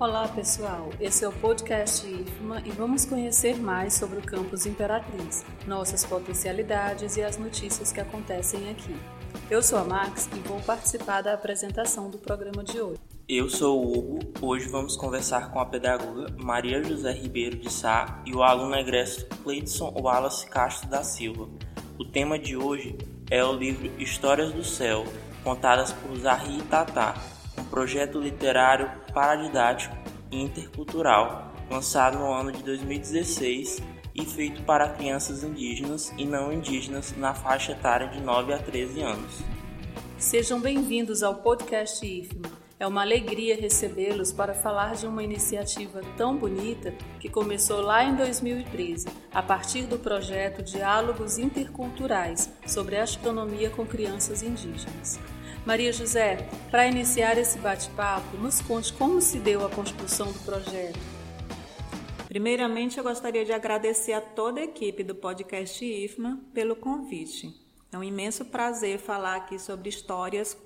Olá 0.00 0.26
pessoal, 0.28 0.88
esse 0.98 1.26
é 1.26 1.28
o 1.28 1.32
podcast 1.32 2.06
IFMA 2.06 2.62
e 2.64 2.70
vamos 2.70 3.04
conhecer 3.04 3.58
mais 3.58 3.92
sobre 3.92 4.18
o 4.18 4.22
campus 4.22 4.64
Imperatriz, 4.64 5.44
nossas 5.66 6.06
potencialidades 6.06 7.18
e 7.18 7.22
as 7.22 7.36
notícias 7.36 7.92
que 7.92 8.00
acontecem 8.00 8.70
aqui. 8.70 8.96
Eu 9.50 9.62
sou 9.62 9.78
a 9.78 9.84
Max 9.84 10.26
e 10.34 10.38
vou 10.48 10.58
participar 10.62 11.20
da 11.20 11.34
apresentação 11.34 12.08
do 12.08 12.16
programa 12.16 12.64
de 12.64 12.80
hoje. 12.80 12.98
Eu 13.28 13.50
sou 13.50 13.84
o 13.84 13.92
Hugo. 13.92 14.20
Hoje 14.40 14.70
vamos 14.70 14.96
conversar 14.96 15.50
com 15.50 15.60
a 15.60 15.66
pedagoga 15.66 16.34
Maria 16.38 16.82
José 16.82 17.12
Ribeiro 17.12 17.58
de 17.58 17.70
Sá 17.70 18.22
e 18.24 18.34
o 18.34 18.42
aluno 18.42 18.74
egresso 18.76 19.26
Cleidson 19.42 19.92
Wallace 20.00 20.46
Castro 20.48 20.88
da 20.88 21.04
Silva. 21.04 21.46
O 21.98 22.06
tema 22.06 22.38
de 22.38 22.56
hoje 22.56 22.96
é 23.30 23.44
o 23.44 23.52
livro 23.52 23.92
Histórias 23.98 24.50
do 24.50 24.64
Céu, 24.64 25.04
contadas 25.44 25.92
por 25.92 26.16
Zahri 26.16 26.62
Tatá, 26.70 27.22
projeto 27.70 28.18
literário 28.20 28.90
paradidático 29.14 29.96
e 30.30 30.42
intercultural 30.42 31.50
lançado 31.70 32.18
no 32.18 32.32
ano 32.32 32.50
de 32.50 32.62
2016 32.64 33.80
e 34.12 34.24
feito 34.24 34.62
para 34.64 34.88
crianças 34.88 35.44
indígenas 35.44 36.12
e 36.18 36.24
não 36.24 36.52
indígenas 36.52 37.16
na 37.16 37.32
faixa 37.32 37.72
etária 37.72 38.08
de 38.08 38.20
9 38.20 38.52
a 38.52 38.58
13 38.58 39.00
anos. 39.00 39.38
Sejam 40.18 40.60
bem-vindos 40.60 41.22
ao 41.22 41.36
podcast 41.36 42.04
IFMA. 42.04 42.50
É 42.78 42.86
uma 42.86 43.02
alegria 43.02 43.56
recebê-los 43.56 44.32
para 44.32 44.54
falar 44.54 44.94
de 44.94 45.06
uma 45.06 45.22
iniciativa 45.22 46.00
tão 46.16 46.36
bonita 46.36 46.94
que 47.20 47.28
começou 47.28 47.82
lá 47.82 48.02
em 48.02 48.16
2013, 48.16 49.06
a 49.32 49.42
partir 49.42 49.82
do 49.82 49.98
projeto 49.98 50.62
Diálogos 50.62 51.38
Interculturais 51.38 52.50
sobre 52.66 52.96
Astronomia 52.96 53.70
com 53.70 53.86
Crianças 53.86 54.42
Indígenas. 54.42 55.20
Maria 55.64 55.92
José, 55.92 56.48
para 56.70 56.86
iniciar 56.86 57.36
esse 57.36 57.58
bate-papo, 57.58 58.36
nos 58.38 58.60
conte 58.62 58.92
como 58.94 59.20
se 59.20 59.38
deu 59.38 59.64
a 59.64 59.70
construção 59.70 60.32
do 60.32 60.38
projeto. 60.40 60.98
Primeiramente, 62.26 62.96
eu 62.96 63.04
gostaria 63.04 63.44
de 63.44 63.52
agradecer 63.52 64.12
a 64.14 64.20
toda 64.20 64.60
a 64.60 64.64
equipe 64.64 65.04
do 65.04 65.14
podcast 65.14 65.84
IFMA 65.84 66.40
pelo 66.54 66.74
convite. 66.74 67.54
É 67.92 67.98
um 67.98 68.04
imenso 68.04 68.44
prazer 68.46 68.98
falar 68.98 69.36
aqui 69.36 69.58
sobre 69.58 69.88
histórias 69.88 70.56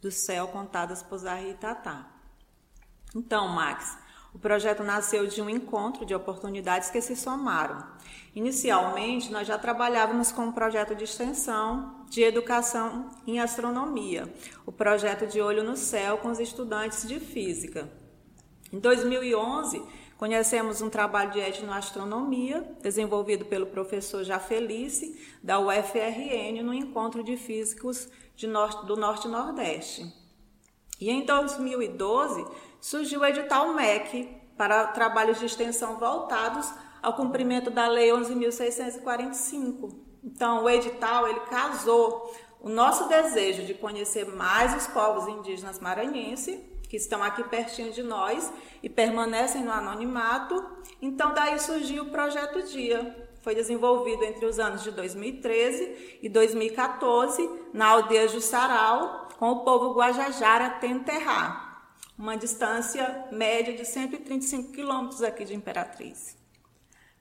do 0.00 0.10
céu 0.10 0.48
contadas 0.48 1.02
por 1.02 1.18
Zahri 1.18 1.50
e 1.50 1.54
Tatá. 1.54 2.10
Então, 3.14 3.48
Max, 3.48 3.98
o 4.34 4.38
projeto 4.38 4.82
nasceu 4.82 5.26
de 5.26 5.42
um 5.42 5.50
encontro 5.50 6.06
de 6.06 6.14
oportunidades 6.14 6.90
que 6.90 7.00
se 7.00 7.14
somaram. 7.14 7.84
Inicialmente, 8.34 9.30
nós 9.30 9.46
já 9.46 9.58
trabalhávamos 9.58 10.32
com 10.32 10.46
um 10.46 10.52
projeto 10.52 10.94
de 10.94 11.04
extensão 11.04 12.02
de 12.08 12.22
educação 12.22 13.10
em 13.26 13.40
astronomia, 13.40 14.32
o 14.64 14.72
projeto 14.72 15.26
de 15.26 15.40
Olho 15.40 15.62
no 15.62 15.76
Céu 15.76 16.18
com 16.18 16.30
os 16.30 16.40
estudantes 16.40 17.06
de 17.06 17.20
física. 17.20 17.90
Em 18.72 18.78
2011, 18.78 19.82
conhecemos 20.16 20.80
um 20.80 20.88
trabalho 20.88 21.30
de 21.30 21.40
etnoastronomia 21.40 22.66
desenvolvido 22.80 23.44
pelo 23.44 23.66
professor 23.66 24.24
Jafelice, 24.24 25.20
da 25.42 25.58
UFRN, 25.58 26.62
no 26.62 26.72
encontro 26.72 27.22
de 27.22 27.36
físicos 27.36 28.08
de 28.34 28.46
norte, 28.46 28.86
do 28.86 28.96
Norte 28.96 29.28
Nordeste. 29.28 30.10
E 30.98 31.10
em 31.10 31.26
2012, 31.26 32.46
surgiu 32.82 33.20
o 33.20 33.24
edital 33.24 33.72
MEC 33.72 34.28
para 34.58 34.88
trabalhos 34.88 35.38
de 35.38 35.46
extensão 35.46 35.98
voltados 35.98 36.68
ao 37.00 37.14
cumprimento 37.14 37.70
da 37.70 37.86
Lei 37.86 38.10
11.645. 38.10 39.94
Então, 40.22 40.64
o 40.64 40.68
edital 40.68 41.28
ele 41.28 41.40
casou 41.48 42.34
o 42.60 42.68
nosso 42.68 43.08
desejo 43.08 43.64
de 43.64 43.74
conhecer 43.74 44.26
mais 44.26 44.76
os 44.76 44.88
povos 44.88 45.28
indígenas 45.28 45.78
maranhenses, 45.78 46.60
que 46.88 46.96
estão 46.96 47.22
aqui 47.22 47.44
pertinho 47.44 47.92
de 47.92 48.02
nós 48.02 48.52
e 48.82 48.88
permanecem 48.88 49.62
no 49.62 49.70
anonimato. 49.70 50.62
Então, 51.00 51.32
daí 51.32 51.58
surgiu 51.60 52.04
o 52.04 52.10
projeto 52.10 52.62
Dia. 52.62 53.30
Foi 53.42 53.54
desenvolvido 53.54 54.24
entre 54.24 54.44
os 54.44 54.58
anos 54.58 54.82
de 54.82 54.90
2013 54.90 56.18
e 56.20 56.28
2014 56.28 57.48
na 57.72 57.86
aldeia 57.88 58.28
Jussaral, 58.28 59.28
com 59.38 59.50
o 59.50 59.60
povo 59.64 59.94
Guajajara 59.94 60.70
Tenterrá 60.70 61.71
uma 62.18 62.36
distância 62.36 63.26
média 63.32 63.74
de 63.74 63.84
135 63.84 64.72
quilômetros 64.72 65.22
aqui 65.22 65.44
de 65.44 65.54
Imperatriz. 65.54 66.36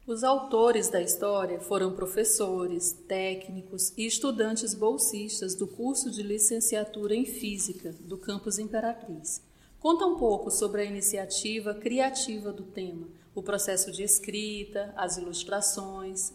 Os 0.06 0.24
autores 0.24 0.90
da 0.90 1.02
história 1.02 1.59
foram 1.59 1.94
professores, 1.94 2.91
técnicos 3.07 3.94
e 3.97 4.06
estudantes 4.06 4.74
bolsistas 4.74 5.56
do 5.56 5.68
curso 5.68 6.12
de 6.12 6.24
licenciatura 6.24 7.16
em 7.16 7.25
Física 7.25 7.91
do 8.00 8.18
campus 8.18 8.59
Imperatriz. 8.59 9.41
Conta 9.79 10.06
um 10.06 10.18
pouco 10.18 10.52
sobre 10.52 10.81
a 10.81 10.85
iniciativa 10.85 11.73
criativa 11.73 12.52
do 12.52 12.63
tema, 12.63 13.08
o 13.34 13.41
processo 13.41 13.91
de 13.91 14.03
escrita, 14.03 14.94
as 14.96 15.18
ilustrações, 15.18 16.34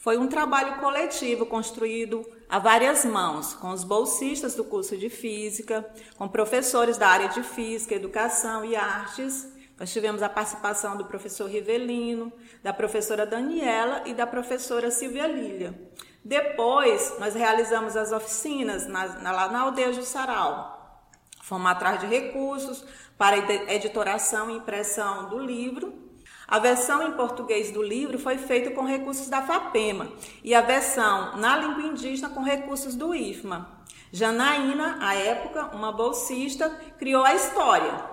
foi 0.00 0.16
um 0.16 0.28
trabalho 0.28 0.80
coletivo 0.80 1.44
construído 1.44 2.26
a 2.50 2.58
várias 2.58 3.04
mãos, 3.04 3.54
com 3.54 3.70
os 3.70 3.84
bolsistas 3.84 4.56
do 4.56 4.64
curso 4.64 4.96
de 4.96 5.08
Física, 5.08 5.88
com 6.18 6.26
professores 6.26 6.98
da 6.98 7.06
área 7.06 7.28
de 7.28 7.44
Física, 7.44 7.94
Educação 7.94 8.64
e 8.64 8.74
Artes. 8.74 9.46
Nós 9.78 9.92
tivemos 9.92 10.20
a 10.20 10.28
participação 10.28 10.96
do 10.96 11.04
professor 11.04 11.48
Rivelino, 11.48 12.32
da 12.60 12.72
professora 12.72 13.24
Daniela 13.24 14.02
e 14.04 14.12
da 14.12 14.26
professora 14.26 14.90
Silvia 14.90 15.28
Lília. 15.28 15.80
Depois, 16.24 17.14
nós 17.20 17.34
realizamos 17.34 17.96
as 17.96 18.10
oficinas 18.10 18.86
na, 18.86 19.06
na, 19.20 19.30
lá 19.30 19.48
na 19.48 19.60
aldeia 19.60 19.92
de 19.92 20.04
Saral. 20.04 21.06
Fomos 21.42 21.70
atrás 21.70 22.00
de 22.00 22.06
recursos 22.06 22.84
para 23.16 23.38
editoração 23.72 24.50
e 24.50 24.56
impressão 24.56 25.28
do 25.28 25.38
livro 25.38 26.09
a 26.50 26.58
versão 26.58 27.06
em 27.06 27.12
português 27.12 27.70
do 27.70 27.80
livro 27.80 28.18
foi 28.18 28.36
feita 28.36 28.72
com 28.72 28.84
recursos 28.84 29.28
da 29.28 29.40
FAPEMA 29.40 30.08
e 30.42 30.52
a 30.52 30.60
versão 30.60 31.36
na 31.36 31.56
língua 31.56 31.82
indígena 31.84 32.28
com 32.28 32.42
recursos 32.42 32.96
do 32.96 33.14
IFMA. 33.14 33.68
Janaína, 34.12 34.98
à 35.00 35.14
época, 35.14 35.66
uma 35.72 35.92
bolsista, 35.92 36.68
criou 36.98 37.24
a 37.24 37.34
história 37.34 38.10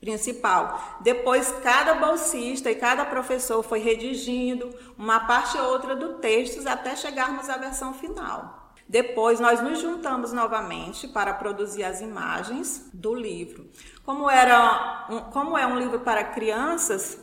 principal. 0.00 0.98
Depois, 1.02 1.54
cada 1.62 1.94
bolsista 1.94 2.70
e 2.70 2.74
cada 2.74 3.04
professor 3.04 3.62
foi 3.62 3.80
redigindo 3.80 4.70
uma 4.96 5.20
parte 5.20 5.58
ou 5.58 5.72
outra 5.72 5.94
do 5.94 6.14
texto 6.14 6.66
até 6.66 6.96
chegarmos 6.96 7.50
à 7.50 7.58
versão 7.58 7.92
final. 7.92 8.72
Depois, 8.88 9.38
nós 9.38 9.62
nos 9.62 9.78
juntamos 9.78 10.32
novamente 10.32 11.06
para 11.06 11.34
produzir 11.34 11.84
as 11.84 12.00
imagens 12.00 12.88
do 12.92 13.14
livro. 13.14 13.70
Como, 14.02 14.28
era 14.28 15.06
um, 15.10 15.20
como 15.30 15.56
é 15.56 15.66
um 15.66 15.78
livro 15.78 16.00
para 16.00 16.24
crianças, 16.24 17.18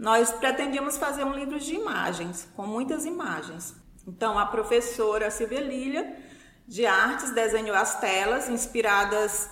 nós 0.00 0.32
pretendíamos 0.32 0.96
fazer 0.96 1.24
um 1.24 1.34
livro 1.34 1.60
de 1.60 1.74
imagens, 1.74 2.48
com 2.56 2.66
muitas 2.66 3.04
imagens. 3.04 3.74
Então, 4.08 4.38
a 4.38 4.46
professora 4.46 5.30
Silvia 5.30 5.60
Lília, 5.60 6.16
de 6.66 6.86
artes, 6.86 7.32
desenhou 7.32 7.76
as 7.76 8.00
telas 8.00 8.48
inspiradas 8.48 9.50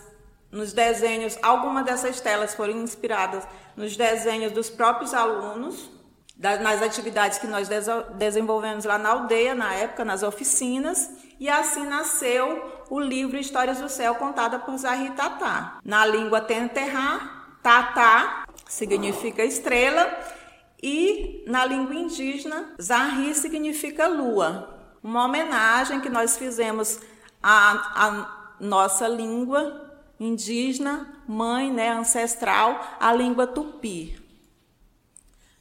nos 0.50 0.72
desenhos. 0.72 1.38
Algumas 1.42 1.84
dessas 1.84 2.18
telas 2.22 2.54
foram 2.54 2.72
inspiradas 2.78 3.46
nos 3.76 3.94
desenhos 3.94 4.50
dos 4.50 4.70
próprios 4.70 5.12
alunos, 5.12 5.90
nas 6.38 6.80
atividades 6.80 7.36
que 7.36 7.46
nós 7.46 7.68
desenvolvemos 8.16 8.86
lá 8.86 8.96
na 8.96 9.10
aldeia, 9.10 9.54
na 9.54 9.74
época, 9.74 10.02
nas 10.02 10.22
oficinas. 10.22 11.10
E 11.38 11.46
assim 11.50 11.84
nasceu 11.86 12.86
o 12.88 12.98
livro 12.98 13.36
Histórias 13.36 13.80
do 13.80 13.88
Céu, 13.90 14.14
contada 14.14 14.58
por 14.58 14.78
Zahri 14.78 15.10
Tatá. 15.10 15.78
Na 15.84 16.06
língua 16.06 16.40
Tenterra, 16.40 17.44
Tatá 17.62 18.46
significa 18.66 19.44
estrela 19.44 20.37
e 20.82 21.44
na 21.46 21.64
língua 21.64 21.94
indígena, 21.94 22.74
Zahri 22.80 23.34
significa 23.34 24.06
lua. 24.06 24.76
Uma 25.02 25.24
homenagem 25.24 26.00
que 26.00 26.08
nós 26.08 26.36
fizemos 26.36 27.00
à, 27.42 28.06
à 28.06 28.56
nossa 28.60 29.06
língua 29.08 29.88
indígena, 30.18 31.22
mãe, 31.26 31.72
né, 31.72 31.90
ancestral, 31.90 32.96
a 32.98 33.12
língua 33.12 33.46
tupi. 33.46 34.16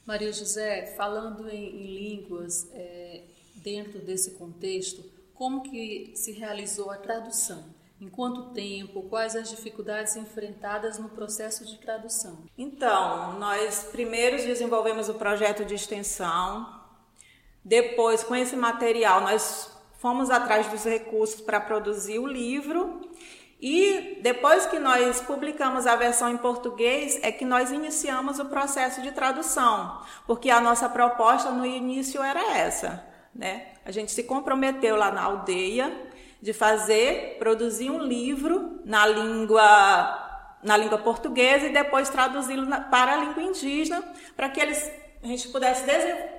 Maria 0.04 0.32
José, 0.32 0.94
falando 0.96 1.48
em, 1.48 1.68
em 1.68 2.16
línguas, 2.16 2.68
é, 2.72 3.22
dentro 3.56 4.00
desse 4.00 4.32
contexto, 4.32 5.04
como 5.34 5.62
que 5.62 6.12
se 6.16 6.32
realizou 6.32 6.90
a 6.90 6.96
tradução? 6.96 7.64
Em 8.00 8.08
quanto 8.08 8.50
tempo? 8.50 9.02
Quais 9.02 9.34
as 9.34 9.50
dificuldades 9.50 10.14
enfrentadas 10.14 10.98
no 10.98 11.08
processo 11.08 11.66
de 11.66 11.78
tradução? 11.78 12.44
Então, 12.56 13.38
nós 13.38 13.88
primeiro 13.90 14.36
desenvolvemos 14.36 15.08
o 15.08 15.14
projeto 15.14 15.64
de 15.64 15.74
extensão. 15.74 16.80
Depois, 17.64 18.22
com 18.22 18.36
esse 18.36 18.54
material, 18.54 19.20
nós 19.20 19.76
fomos 19.98 20.30
atrás 20.30 20.68
dos 20.68 20.84
recursos 20.84 21.40
para 21.40 21.60
produzir 21.60 22.20
o 22.20 22.26
livro. 22.26 23.00
E 23.60 24.20
depois 24.22 24.66
que 24.66 24.78
nós 24.78 25.20
publicamos 25.20 25.84
a 25.84 25.96
versão 25.96 26.30
em 26.30 26.36
português, 26.36 27.18
é 27.22 27.32
que 27.32 27.44
nós 27.44 27.72
iniciamos 27.72 28.38
o 28.38 28.44
processo 28.44 29.02
de 29.02 29.10
tradução, 29.10 30.00
porque 30.28 30.48
a 30.48 30.60
nossa 30.60 30.88
proposta 30.88 31.50
no 31.50 31.66
início 31.66 32.22
era 32.22 32.56
essa, 32.56 33.04
né? 33.34 33.72
A 33.84 33.90
gente 33.90 34.12
se 34.12 34.22
comprometeu 34.22 34.94
lá 34.94 35.10
na 35.10 35.22
aldeia 35.22 36.07
de 36.40 36.52
fazer, 36.52 37.36
produzir 37.38 37.90
um 37.90 38.02
livro 38.02 38.80
na 38.84 39.06
língua 39.06 40.24
na 40.60 40.76
língua 40.76 40.98
portuguesa 40.98 41.66
e 41.66 41.72
depois 41.72 42.08
traduzi-lo 42.08 42.66
para 42.90 43.12
a 43.12 43.16
língua 43.16 43.42
indígena, 43.42 44.02
para 44.36 44.48
que 44.48 44.60
eles 44.60 44.90
a 45.22 45.26
gente 45.26 45.48
pudesse 45.48 45.84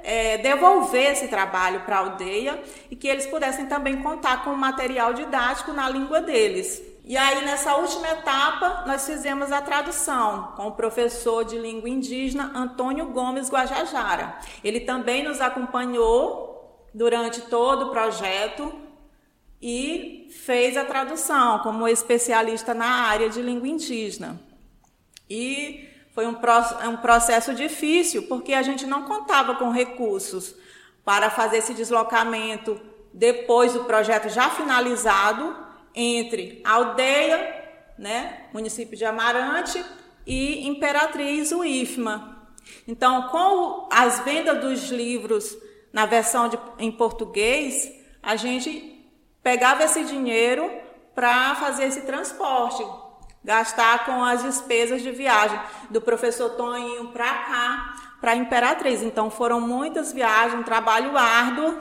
é, 0.03 0.37
devolver 0.37 1.11
esse 1.11 1.27
trabalho 1.27 1.81
para 1.81 1.97
a 1.97 1.99
aldeia 1.99 2.61
e 2.89 2.95
que 2.95 3.07
eles 3.07 3.27
pudessem 3.27 3.65
também 3.65 4.01
contar 4.01 4.43
com 4.43 4.51
material 4.55 5.13
didático 5.13 5.73
na 5.73 5.89
língua 5.89 6.21
deles. 6.21 6.81
E 7.03 7.17
aí, 7.17 7.43
nessa 7.43 7.75
última 7.75 8.07
etapa, 8.07 8.83
nós 8.85 9.05
fizemos 9.05 9.51
a 9.51 9.61
tradução 9.61 10.53
com 10.55 10.67
o 10.67 10.71
professor 10.71 11.43
de 11.43 11.57
língua 11.57 11.89
indígena 11.89 12.51
Antônio 12.55 13.07
Gomes 13.07 13.49
Guajajara. 13.49 14.37
Ele 14.63 14.81
também 14.81 15.23
nos 15.23 15.41
acompanhou 15.41 16.87
durante 16.93 17.41
todo 17.41 17.87
o 17.87 17.91
projeto 17.91 18.71
e 19.61 20.27
fez 20.45 20.77
a 20.77 20.85
tradução 20.85 21.59
como 21.59 21.87
especialista 21.87 22.73
na 22.73 23.07
área 23.07 23.29
de 23.29 23.41
língua 23.41 23.67
indígena. 23.67 24.41
E 25.29 25.87
foi 26.13 26.25
um, 26.25 26.37
um 26.89 26.97
processo 26.97 27.53
difícil, 27.53 28.23
porque 28.23 28.53
a 28.53 28.61
gente 28.61 28.85
não 28.85 29.03
contava 29.03 29.55
com 29.55 29.69
recursos 29.69 30.55
para 31.03 31.29
fazer 31.29 31.57
esse 31.57 31.73
deslocamento 31.73 32.79
depois 33.13 33.73
do 33.73 33.83
projeto 33.85 34.29
já 34.29 34.49
finalizado 34.49 35.55
entre 35.93 36.61
aldeia, 36.63 37.57
né, 37.97 38.45
município 38.53 38.97
de 38.97 39.03
Amarante 39.03 39.83
e 40.25 40.67
Imperatriz 40.67 41.51
UIFMA. 41.51 42.47
Então, 42.87 43.23
com 43.29 43.89
as 43.91 44.19
vendas 44.19 44.61
dos 44.61 44.89
livros 44.89 45.57
na 45.91 46.05
versão 46.05 46.47
de, 46.47 46.57
em 46.77 46.91
português, 46.91 47.91
a 48.21 48.35
gente 48.35 48.98
pegava 49.43 49.83
esse 49.83 50.03
dinheiro 50.03 50.71
para 51.15 51.55
fazer 51.55 51.85
esse 51.85 52.01
transporte, 52.01 52.85
gastar 53.43 54.05
com 54.05 54.23
as 54.23 54.43
despesas 54.43 55.01
de 55.01 55.11
viagem 55.11 55.59
do 55.89 56.01
professor 56.01 56.51
Toninho 56.51 57.09
para 57.09 57.33
cá, 57.33 57.95
para 58.21 58.35
Imperatriz. 58.35 59.01
Então 59.01 59.29
foram 59.29 59.59
muitas 59.59 60.13
viagens, 60.13 60.59
um 60.59 60.63
trabalho 60.63 61.17
árduo, 61.17 61.77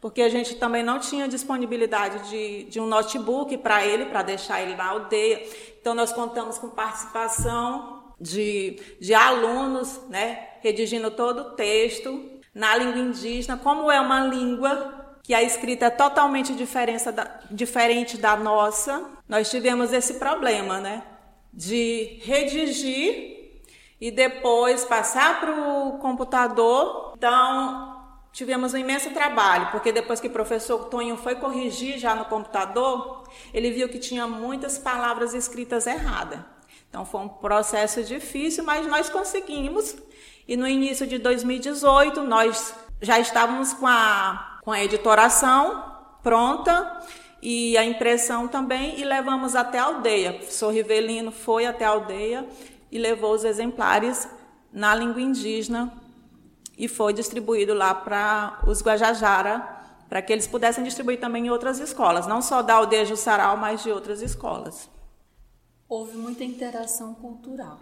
porque 0.00 0.22
a 0.22 0.28
gente 0.28 0.56
também 0.56 0.82
não 0.82 0.98
tinha 0.98 1.28
disponibilidade 1.28 2.28
de, 2.28 2.64
de 2.64 2.80
um 2.80 2.86
notebook 2.86 3.56
para 3.58 3.84
ele, 3.84 4.06
para 4.06 4.22
deixar 4.22 4.60
ele 4.60 4.74
na 4.74 4.86
aldeia. 4.86 5.46
Então 5.80 5.94
nós 5.94 6.12
contamos 6.12 6.58
com 6.58 6.68
participação 6.68 8.02
de, 8.20 8.80
de 9.00 9.14
alunos, 9.14 10.00
né, 10.08 10.48
redigindo 10.60 11.10
todo 11.10 11.40
o 11.40 11.50
texto 11.50 12.40
na 12.54 12.76
língua 12.76 13.00
indígena, 13.00 13.56
como 13.56 13.90
é 13.90 14.00
uma 14.00 14.20
língua 14.26 15.01
que 15.22 15.32
a 15.32 15.42
escrita 15.42 15.86
é 15.86 15.90
totalmente 15.90 16.52
da, 17.12 17.40
diferente 17.50 18.18
da 18.18 18.36
nossa, 18.36 19.08
nós 19.28 19.50
tivemos 19.50 19.92
esse 19.92 20.14
problema, 20.14 20.80
né? 20.80 21.04
De 21.52 22.18
redigir 22.22 23.62
e 24.00 24.10
depois 24.10 24.84
passar 24.84 25.38
para 25.40 25.52
o 25.52 25.98
computador. 25.98 27.12
Então, 27.16 28.02
tivemos 28.32 28.74
um 28.74 28.78
imenso 28.78 29.10
trabalho, 29.10 29.70
porque 29.70 29.92
depois 29.92 30.18
que 30.18 30.26
o 30.26 30.30
professor 30.30 30.86
Tonho 30.86 31.16
foi 31.16 31.36
corrigir 31.36 31.98
já 31.98 32.14
no 32.14 32.24
computador, 32.24 33.22
ele 33.54 33.70
viu 33.70 33.88
que 33.88 34.00
tinha 34.00 34.26
muitas 34.26 34.76
palavras 34.76 35.34
escritas 35.34 35.86
erradas. 35.86 36.40
Então, 36.88 37.04
foi 37.04 37.20
um 37.20 37.28
processo 37.28 38.02
difícil, 38.02 38.64
mas 38.64 38.86
nós 38.88 39.08
conseguimos. 39.08 39.96
E 40.48 40.56
no 40.56 40.66
início 40.66 41.06
de 41.06 41.18
2018, 41.18 42.22
nós 42.22 42.74
já 43.00 43.20
estávamos 43.20 43.72
com 43.72 43.86
a 43.86 44.51
com 44.62 44.70
a 44.70 44.82
editoração 44.82 45.84
pronta 46.22 47.00
e 47.42 47.76
a 47.76 47.84
impressão 47.84 48.46
também 48.46 48.98
e 48.98 49.04
levamos 49.04 49.54
até 49.56 49.78
a 49.78 49.84
aldeia. 49.84 50.30
O 50.30 50.38
professor 50.38 50.72
Rivelino 50.72 51.32
foi 51.32 51.66
até 51.66 51.84
a 51.84 51.90
aldeia 51.90 52.48
e 52.90 52.98
levou 52.98 53.34
os 53.34 53.44
exemplares 53.44 54.28
na 54.72 54.94
língua 54.94 55.20
indígena 55.20 55.92
e 56.78 56.88
foi 56.88 57.12
distribuído 57.12 57.74
lá 57.74 57.94
para 57.94 58.62
os 58.66 58.80
Guajajara, 58.82 59.60
para 60.08 60.22
que 60.22 60.32
eles 60.32 60.46
pudessem 60.46 60.84
distribuir 60.84 61.18
também 61.18 61.46
em 61.46 61.50
outras 61.50 61.80
escolas, 61.80 62.26
não 62.26 62.40
só 62.40 62.62
da 62.62 62.74
aldeia 62.74 63.04
Jussaral, 63.04 63.56
mas 63.56 63.82
de 63.82 63.90
outras 63.90 64.22
escolas. 64.22 64.88
Houve 65.88 66.16
muita 66.16 66.44
interação 66.44 67.14
cultural. 67.14 67.80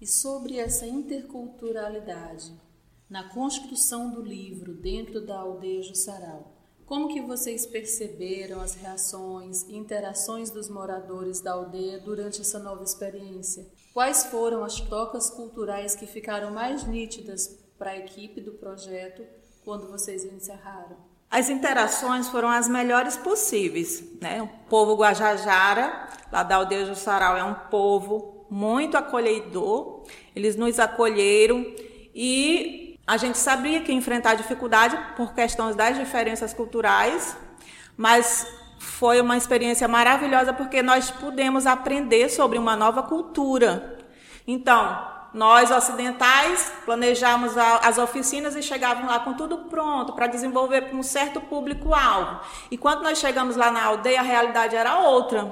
E 0.00 0.06
sobre 0.06 0.58
essa 0.58 0.86
interculturalidade, 0.86 2.52
na 3.12 3.24
construção 3.24 4.10
do 4.10 4.22
livro 4.22 4.72
dentro 4.72 5.20
da 5.20 5.38
aldeia 5.38 5.82
Jussaral. 5.82 6.50
Como 6.86 7.08
que 7.08 7.20
vocês 7.20 7.66
perceberam 7.66 8.58
as 8.58 8.74
reações 8.74 9.64
e 9.64 9.76
interações 9.76 10.50
dos 10.50 10.70
moradores 10.70 11.42
da 11.42 11.52
aldeia 11.52 11.98
durante 11.98 12.40
essa 12.40 12.58
nova 12.58 12.82
experiência? 12.82 13.66
Quais 13.92 14.24
foram 14.24 14.64
as 14.64 14.80
trocas 14.80 15.28
culturais 15.28 15.94
que 15.94 16.06
ficaram 16.06 16.52
mais 16.52 16.86
nítidas 16.86 17.48
para 17.78 17.90
a 17.90 17.98
equipe 17.98 18.40
do 18.40 18.52
projeto 18.52 19.22
quando 19.62 19.90
vocês 19.90 20.24
encerraram? 20.24 20.96
As 21.30 21.50
interações 21.50 22.28
foram 22.28 22.48
as 22.48 22.66
melhores 22.66 23.18
possíveis. 23.18 24.02
Né? 24.22 24.40
O 24.40 24.48
povo 24.70 24.96
Guajajara, 24.96 26.08
lá 26.32 26.42
da 26.42 26.56
aldeia 26.56 26.86
Jussaral, 26.86 27.36
é 27.36 27.44
um 27.44 27.68
povo 27.68 28.46
muito 28.48 28.96
acolhedor. 28.96 30.04
Eles 30.34 30.56
nos 30.56 30.78
acolheram 30.78 31.62
e 32.14 32.81
a 33.06 33.16
gente 33.16 33.36
sabia 33.36 33.80
que 33.80 33.92
enfrentar 33.92 34.34
dificuldade 34.34 34.96
por 35.16 35.34
questões 35.34 35.74
das 35.74 35.96
diferenças 35.98 36.54
culturais, 36.54 37.36
mas 37.96 38.46
foi 38.78 39.20
uma 39.20 39.36
experiência 39.36 39.86
maravilhosa 39.88 40.52
porque 40.52 40.82
nós 40.82 41.10
pudemos 41.10 41.66
aprender 41.66 42.28
sobre 42.28 42.58
uma 42.58 42.76
nova 42.76 43.02
cultura. 43.02 43.98
Então, 44.46 45.10
nós 45.34 45.70
ocidentais 45.70 46.72
planejamos 46.84 47.56
as 47.56 47.96
oficinas 47.96 48.54
e 48.54 48.62
chegávamos 48.62 49.08
lá 49.08 49.20
com 49.20 49.34
tudo 49.34 49.58
pronto 49.58 50.12
para 50.12 50.26
desenvolver 50.26 50.90
um 50.92 51.02
certo 51.02 51.40
público-alvo. 51.40 52.40
E 52.70 52.76
quando 52.76 53.02
nós 53.02 53.18
chegamos 53.18 53.56
lá 53.56 53.70
na 53.70 53.82
aldeia, 53.82 54.20
a 54.20 54.22
realidade 54.22 54.76
era 54.76 54.98
outra. 54.98 55.50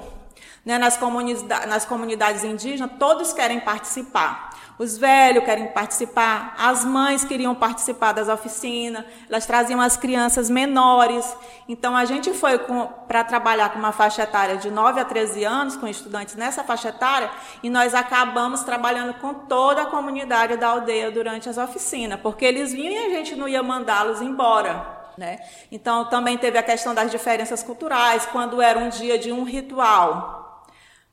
Né? 0.65 0.77
Nas 0.77 1.87
comunidades 1.87 2.45
indígenas, 2.45 2.91
todos 2.99 3.33
querem 3.33 3.61
participar. 3.61 4.50
Os 4.81 4.97
velhos 4.97 5.45
querem 5.45 5.67
participar, 5.67 6.55
as 6.59 6.87
mães 6.87 7.23
queriam 7.23 7.55
participar 7.55 8.13
das 8.13 8.31
oficinas, 8.31 9.05
elas 9.29 9.45
traziam 9.45 9.79
as 9.79 9.95
crianças 9.95 10.49
menores. 10.49 11.37
Então 11.69 11.95
a 11.95 12.07
gente 12.07 12.33
foi 12.33 12.59
para 13.07 13.23
trabalhar 13.23 13.75
com 13.75 13.79
uma 13.79 13.93
faixa 13.93 14.23
etária 14.23 14.57
de 14.57 14.71
9 14.71 14.99
a 14.99 15.05
13 15.05 15.45
anos, 15.45 15.77
com 15.77 15.87
estudantes 15.87 16.35
nessa 16.35 16.65
faixa 16.65 16.89
etária, 16.89 17.31
e 17.63 17.69
nós 17.69 17.95
acabamos 17.95 18.63
trabalhando 18.63 19.13
com 19.21 19.35
toda 19.35 19.83
a 19.83 19.87
comunidade 19.87 20.57
da 20.57 20.69
aldeia 20.69 21.11
durante 21.11 21.47
as 21.47 21.59
oficinas, 21.59 22.19
porque 22.19 22.47
eles 22.47 22.73
vinham 22.73 23.05
e 23.05 23.07
a 23.13 23.19
gente 23.19 23.37
não 23.37 23.47
ia 23.47 23.63
mandá-los 23.63 24.23
embora. 24.23 24.99
Né? 25.19 25.41
Então 25.71 26.07
também 26.07 26.39
teve 26.39 26.57
a 26.57 26.63
questão 26.63 26.95
das 26.95 27.11
diferenças 27.11 27.63
culturais, 27.63 28.25
quando 28.33 28.63
era 28.63 28.79
um 28.79 28.89
dia 28.89 29.19
de 29.19 29.31
um 29.31 29.45
ritual 29.45 30.40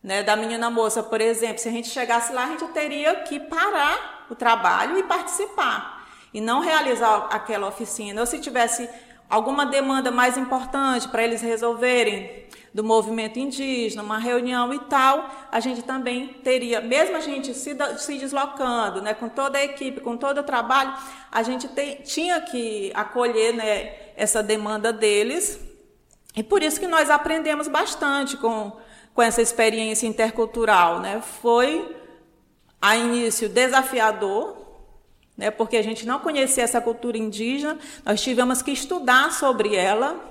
né, 0.04 0.24
da 0.24 0.36
menina 0.36 0.70
moça, 0.70 1.02
por 1.02 1.22
exemplo, 1.22 1.60
se 1.60 1.68
a 1.68 1.72
gente 1.72 1.90
chegasse 1.90 2.32
lá, 2.32 2.46
a 2.46 2.48
gente 2.48 2.66
teria 2.68 3.16
que 3.22 3.40
parar 3.40 4.26
o 4.30 4.36
trabalho 4.36 4.98
e 4.98 5.04
participar 5.04 6.08
e 6.34 6.42
não 6.42 6.60
realizar 6.60 7.28
aquela 7.32 7.68
oficina. 7.68 8.22
Ou 8.22 8.28
se 8.28 8.40
tivesse 8.40 8.90
alguma 9.30 9.66
demanda 9.66 10.12
mais 10.12 10.38
importante 10.38 11.08
para 11.08 11.24
eles 11.24 11.42
resolverem 11.42 12.48
do 12.74 12.84
movimento 12.84 13.40
indígena, 13.40 14.04
uma 14.04 14.20
reunião 14.20 14.72
e 14.74 14.80
tal, 14.80 15.30
a 15.52 15.60
gente 15.60 15.82
também 15.82 16.28
teria, 16.44 16.80
mesmo 16.80 17.16
a 17.16 17.20
gente 17.20 17.54
se, 17.54 17.76
se 17.98 18.18
deslocando, 18.18 19.02
né, 19.02 19.14
com 19.14 19.28
toda 19.28 19.58
a 19.58 19.64
equipe, 19.64 20.00
com 20.00 20.16
todo 20.16 20.40
o 20.40 20.44
trabalho, 20.44 20.94
a 21.32 21.42
gente 21.42 21.68
te, 21.68 21.96
tinha 22.04 22.40
que 22.42 22.92
acolher 22.94 23.54
né, 23.54 23.96
essa 24.16 24.44
demanda 24.44 24.94
deles. 24.94 25.60
E 26.36 26.44
por 26.44 26.62
isso 26.62 26.80
que 26.80 26.88
nós 26.88 27.10
aprendemos 27.10 27.68
bastante 27.68 28.38
com 28.38 28.78
com 29.18 29.24
essa 29.24 29.42
experiência 29.42 30.06
intercultural, 30.06 31.00
né? 31.00 31.24
Foi 31.42 31.96
a 32.80 32.96
início 32.96 33.50
desafiador, 33.50 34.56
né? 35.36 35.50
Porque 35.50 35.76
a 35.76 35.82
gente 35.82 36.06
não 36.06 36.20
conhecia 36.20 36.64
essa 36.64 36.80
cultura 36.80 37.18
indígena, 37.18 37.80
nós 38.06 38.22
tivemos 38.22 38.62
que 38.62 38.70
estudar 38.70 39.32
sobre 39.32 39.76
ela, 39.76 40.24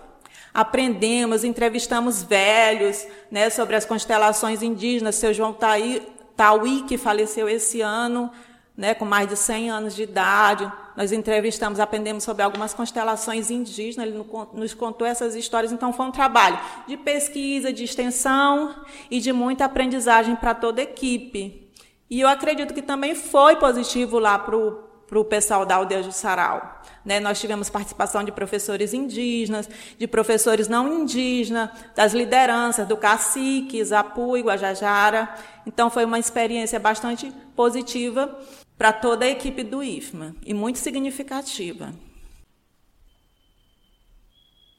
aprendemos, 0.54 1.42
entrevistamos 1.42 2.22
velhos, 2.22 3.04
né? 3.28 3.50
Sobre 3.50 3.74
as 3.74 3.84
constelações 3.84 4.62
indígenas, 4.62 5.16
seu 5.16 5.34
João 5.34 5.52
Tauí, 5.52 6.84
que 6.86 6.96
faleceu 6.96 7.48
esse 7.48 7.80
ano, 7.80 8.30
né? 8.76 8.94
Com 8.94 9.04
mais 9.04 9.28
de 9.28 9.36
100 9.36 9.68
anos 9.68 9.96
de 9.96 10.04
idade, 10.04 10.72
nós 10.96 11.12
entrevistamos, 11.12 11.78
aprendemos 11.78 12.24
sobre 12.24 12.42
algumas 12.42 12.72
constelações 12.72 13.50
indígenas, 13.50 14.08
ele 14.08 14.24
nos 14.54 14.72
contou 14.72 15.06
essas 15.06 15.34
histórias, 15.34 15.70
então 15.70 15.92
foi 15.92 16.06
um 16.06 16.10
trabalho 16.10 16.58
de 16.88 16.96
pesquisa, 16.96 17.72
de 17.72 17.84
extensão 17.84 18.74
e 19.10 19.20
de 19.20 19.32
muita 19.32 19.66
aprendizagem 19.66 20.34
para 20.34 20.54
toda 20.54 20.80
a 20.80 20.84
equipe. 20.84 21.70
E 22.08 22.20
eu 22.20 22.28
acredito 22.28 22.72
que 22.72 22.82
também 22.82 23.14
foi 23.14 23.56
positivo 23.56 24.18
lá 24.18 24.38
para 24.38 24.56
o 24.56 25.24
pessoal 25.24 25.66
da 25.66 25.74
aldeia 25.74 26.02
do 26.02 26.12
Sarau. 26.12 26.82
Né? 27.04 27.20
Nós 27.20 27.40
tivemos 27.40 27.68
participação 27.68 28.24
de 28.24 28.32
professores 28.32 28.94
indígenas, 28.94 29.68
de 29.98 30.06
professores 30.06 30.66
não 30.68 31.02
indígenas, 31.02 31.70
das 31.94 32.14
lideranças 32.14 32.86
do 32.86 32.96
Cacique, 32.96 33.84
Zapu 33.84 34.36
e 34.36 34.42
Guajajara. 34.42 35.28
Então, 35.66 35.90
foi 35.90 36.04
uma 36.04 36.18
experiência 36.18 36.78
bastante 36.78 37.32
positiva 37.54 38.36
para 38.76 38.92
toda 38.92 39.24
a 39.24 39.28
equipe 39.28 39.62
do 39.62 39.82
IFMA 39.82 40.34
e 40.44 40.52
muito 40.52 40.78
significativa. 40.78 41.94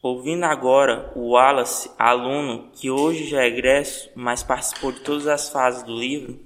Ouvindo 0.01 0.43
agora 0.45 1.11
o 1.15 1.31
Wallace, 1.31 1.89
aluno 1.97 2.69
que 2.71 2.89
hoje 2.89 3.25
já 3.25 3.41
é 3.41 3.47
egresso, 3.47 4.09
mas 4.15 4.43
participou 4.43 4.91
de 4.91 5.01
todas 5.01 5.27
as 5.27 5.49
fases 5.49 5.83
do 5.83 5.93
livro, 5.93 6.39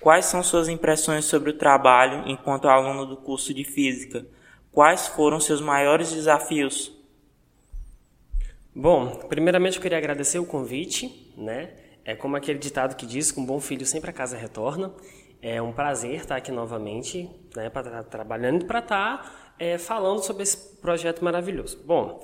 quais 0.00 0.26
são 0.26 0.42
suas 0.42 0.68
impressões 0.68 1.24
sobre 1.24 1.50
o 1.50 1.58
trabalho 1.58 2.28
enquanto 2.28 2.68
aluno 2.68 3.04
do 3.04 3.16
curso 3.16 3.52
de 3.52 3.64
Física? 3.64 4.24
Quais 4.70 5.08
foram 5.08 5.40
seus 5.40 5.60
maiores 5.60 6.12
desafios? 6.12 6.92
Bom, 8.74 9.16
primeiramente 9.28 9.76
eu 9.76 9.82
queria 9.82 9.98
agradecer 9.98 10.38
o 10.38 10.46
convite, 10.46 11.34
né? 11.36 11.70
É 12.04 12.14
como 12.14 12.36
aquele 12.36 12.58
ditado 12.58 12.96
que 12.96 13.04
diz 13.04 13.30
que 13.30 13.38
um 13.38 13.44
bom 13.44 13.60
filho 13.60 13.84
sempre 13.84 14.10
a 14.10 14.12
casa 14.12 14.36
retorna. 14.36 14.92
É 15.42 15.60
um 15.60 15.72
prazer 15.72 16.14
estar 16.14 16.36
aqui 16.36 16.52
novamente, 16.52 17.28
né, 17.56 17.68
para 17.68 17.82
estar 17.82 18.04
trabalhando 18.04 18.62
e 18.62 18.64
para 18.64 18.78
estar 18.78 19.54
é, 19.58 19.76
falando 19.76 20.22
sobre 20.22 20.44
esse 20.44 20.76
projeto 20.76 21.24
maravilhoso. 21.24 21.82
Bom, 21.84 22.22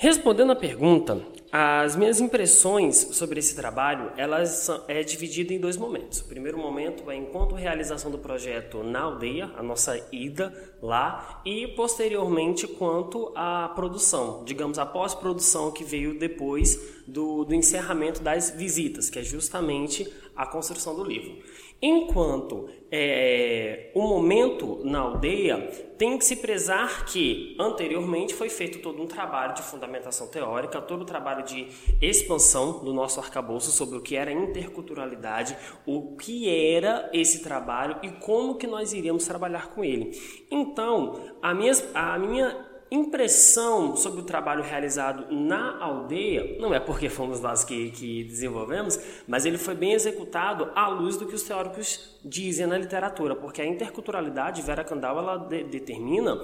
Respondendo 0.00 0.52
à 0.52 0.54
pergunta, 0.54 1.20
as 1.50 1.96
minhas 1.96 2.20
impressões 2.20 2.96
sobre 3.16 3.40
esse 3.40 3.56
trabalho, 3.56 4.12
elas 4.16 4.50
são, 4.50 4.84
é 4.86 5.02
dividida 5.02 5.52
em 5.52 5.58
dois 5.58 5.76
momentos. 5.76 6.20
O 6.20 6.26
primeiro 6.26 6.56
momento 6.56 7.10
é 7.10 7.16
enquanto 7.16 7.56
realização 7.56 8.08
do 8.08 8.16
projeto 8.16 8.84
na 8.84 9.00
aldeia, 9.00 9.50
a 9.56 9.62
nossa 9.62 10.00
ida 10.12 10.54
lá, 10.80 11.42
e 11.44 11.66
posteriormente 11.66 12.68
quanto 12.68 13.32
à 13.34 13.72
produção, 13.74 14.44
digamos 14.44 14.78
a 14.78 14.86
pós-produção 14.86 15.72
que 15.72 15.82
veio 15.82 16.16
depois 16.16 17.02
do, 17.04 17.44
do 17.44 17.52
encerramento 17.52 18.22
das 18.22 18.50
visitas, 18.50 19.10
que 19.10 19.18
é 19.18 19.24
justamente 19.24 20.08
a 20.36 20.46
construção 20.46 20.94
do 20.94 21.02
livro. 21.02 21.42
Enquanto 21.80 22.68
é, 22.90 23.92
o 23.94 24.02
momento 24.02 24.80
na 24.82 24.98
aldeia 24.98 25.58
tem 25.96 26.18
que 26.18 26.24
se 26.24 26.36
prezar 26.36 27.04
que 27.04 27.56
anteriormente 27.58 28.34
foi 28.34 28.48
feito 28.48 28.80
todo 28.80 29.00
um 29.00 29.06
trabalho 29.06 29.54
de 29.54 29.62
fundamentação 29.62 30.26
teórica, 30.26 30.80
todo 30.80 31.00
o 31.00 31.02
um 31.02 31.06
trabalho 31.06 31.44
de 31.44 31.68
expansão 32.02 32.84
do 32.84 32.92
nosso 32.92 33.20
arcabouço 33.20 33.70
sobre 33.70 33.96
o 33.96 34.00
que 34.00 34.16
era 34.16 34.32
interculturalidade, 34.32 35.56
o 35.86 36.16
que 36.16 36.48
era 36.48 37.08
esse 37.12 37.42
trabalho 37.42 37.96
e 38.02 38.10
como 38.10 38.56
que 38.56 38.66
nós 38.66 38.92
iríamos 38.92 39.24
trabalhar 39.24 39.68
com 39.68 39.84
ele. 39.84 40.10
Então, 40.50 41.20
a 41.40 41.54
minha, 41.54 41.72
a 41.94 42.18
minha 42.18 42.67
impressão 42.90 43.96
sobre 43.96 44.20
o 44.20 44.24
trabalho 44.24 44.62
realizado 44.62 45.26
na 45.30 45.78
aldeia, 45.78 46.56
não 46.58 46.72
é 46.72 46.80
porque 46.80 47.08
fomos 47.08 47.40
nós 47.40 47.64
que, 47.64 47.90
que 47.90 48.24
desenvolvemos, 48.24 48.98
mas 49.26 49.44
ele 49.44 49.58
foi 49.58 49.74
bem 49.74 49.92
executado 49.92 50.70
à 50.74 50.88
luz 50.88 51.16
do 51.16 51.26
que 51.26 51.34
os 51.34 51.42
teóricos 51.42 52.18
dizem 52.24 52.66
na 52.66 52.78
literatura, 52.78 53.36
porque 53.36 53.60
a 53.60 53.66
interculturalidade, 53.66 54.62
Vera 54.62 54.84
Kandal, 54.84 55.18
ela 55.18 55.36
de, 55.36 55.64
determina, 55.64 56.40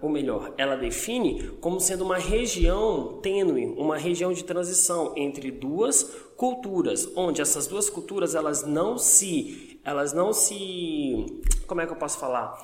ou 0.00 0.08
melhor, 0.08 0.52
ela 0.56 0.76
define 0.76 1.48
como 1.60 1.80
sendo 1.80 2.04
uma 2.04 2.18
região 2.18 3.18
tênue, 3.22 3.66
uma 3.76 3.96
região 3.96 4.32
de 4.32 4.44
transição 4.44 5.12
entre 5.16 5.50
duas 5.50 6.02
culturas, 6.36 7.08
onde 7.16 7.40
essas 7.40 7.66
duas 7.66 7.88
culturas 7.88 8.34
elas 8.34 8.64
não 8.64 8.98
se, 8.98 9.80
elas 9.84 10.12
não 10.12 10.32
se, 10.32 11.40
como 11.66 11.80
é 11.80 11.86
que 11.86 11.92
eu 11.92 11.96
posso 11.96 12.18
falar? 12.18 12.60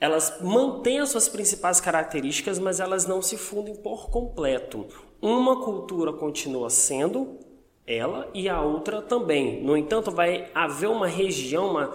Elas 0.00 0.40
mantêm 0.40 1.00
as 1.00 1.10
suas 1.10 1.28
principais 1.28 1.80
características, 1.80 2.58
mas 2.58 2.80
elas 2.80 3.06
não 3.06 3.22
se 3.22 3.36
fundem 3.36 3.74
por 3.74 4.10
completo. 4.10 4.86
Uma 5.20 5.64
cultura 5.64 6.12
continua 6.12 6.68
sendo 6.68 7.38
ela 7.86 8.28
e 8.34 8.48
a 8.48 8.60
outra 8.60 9.00
também. 9.00 9.62
No 9.62 9.76
entanto, 9.76 10.10
vai 10.10 10.50
haver 10.54 10.88
uma 10.88 11.06
região, 11.06 11.70
uma, 11.70 11.92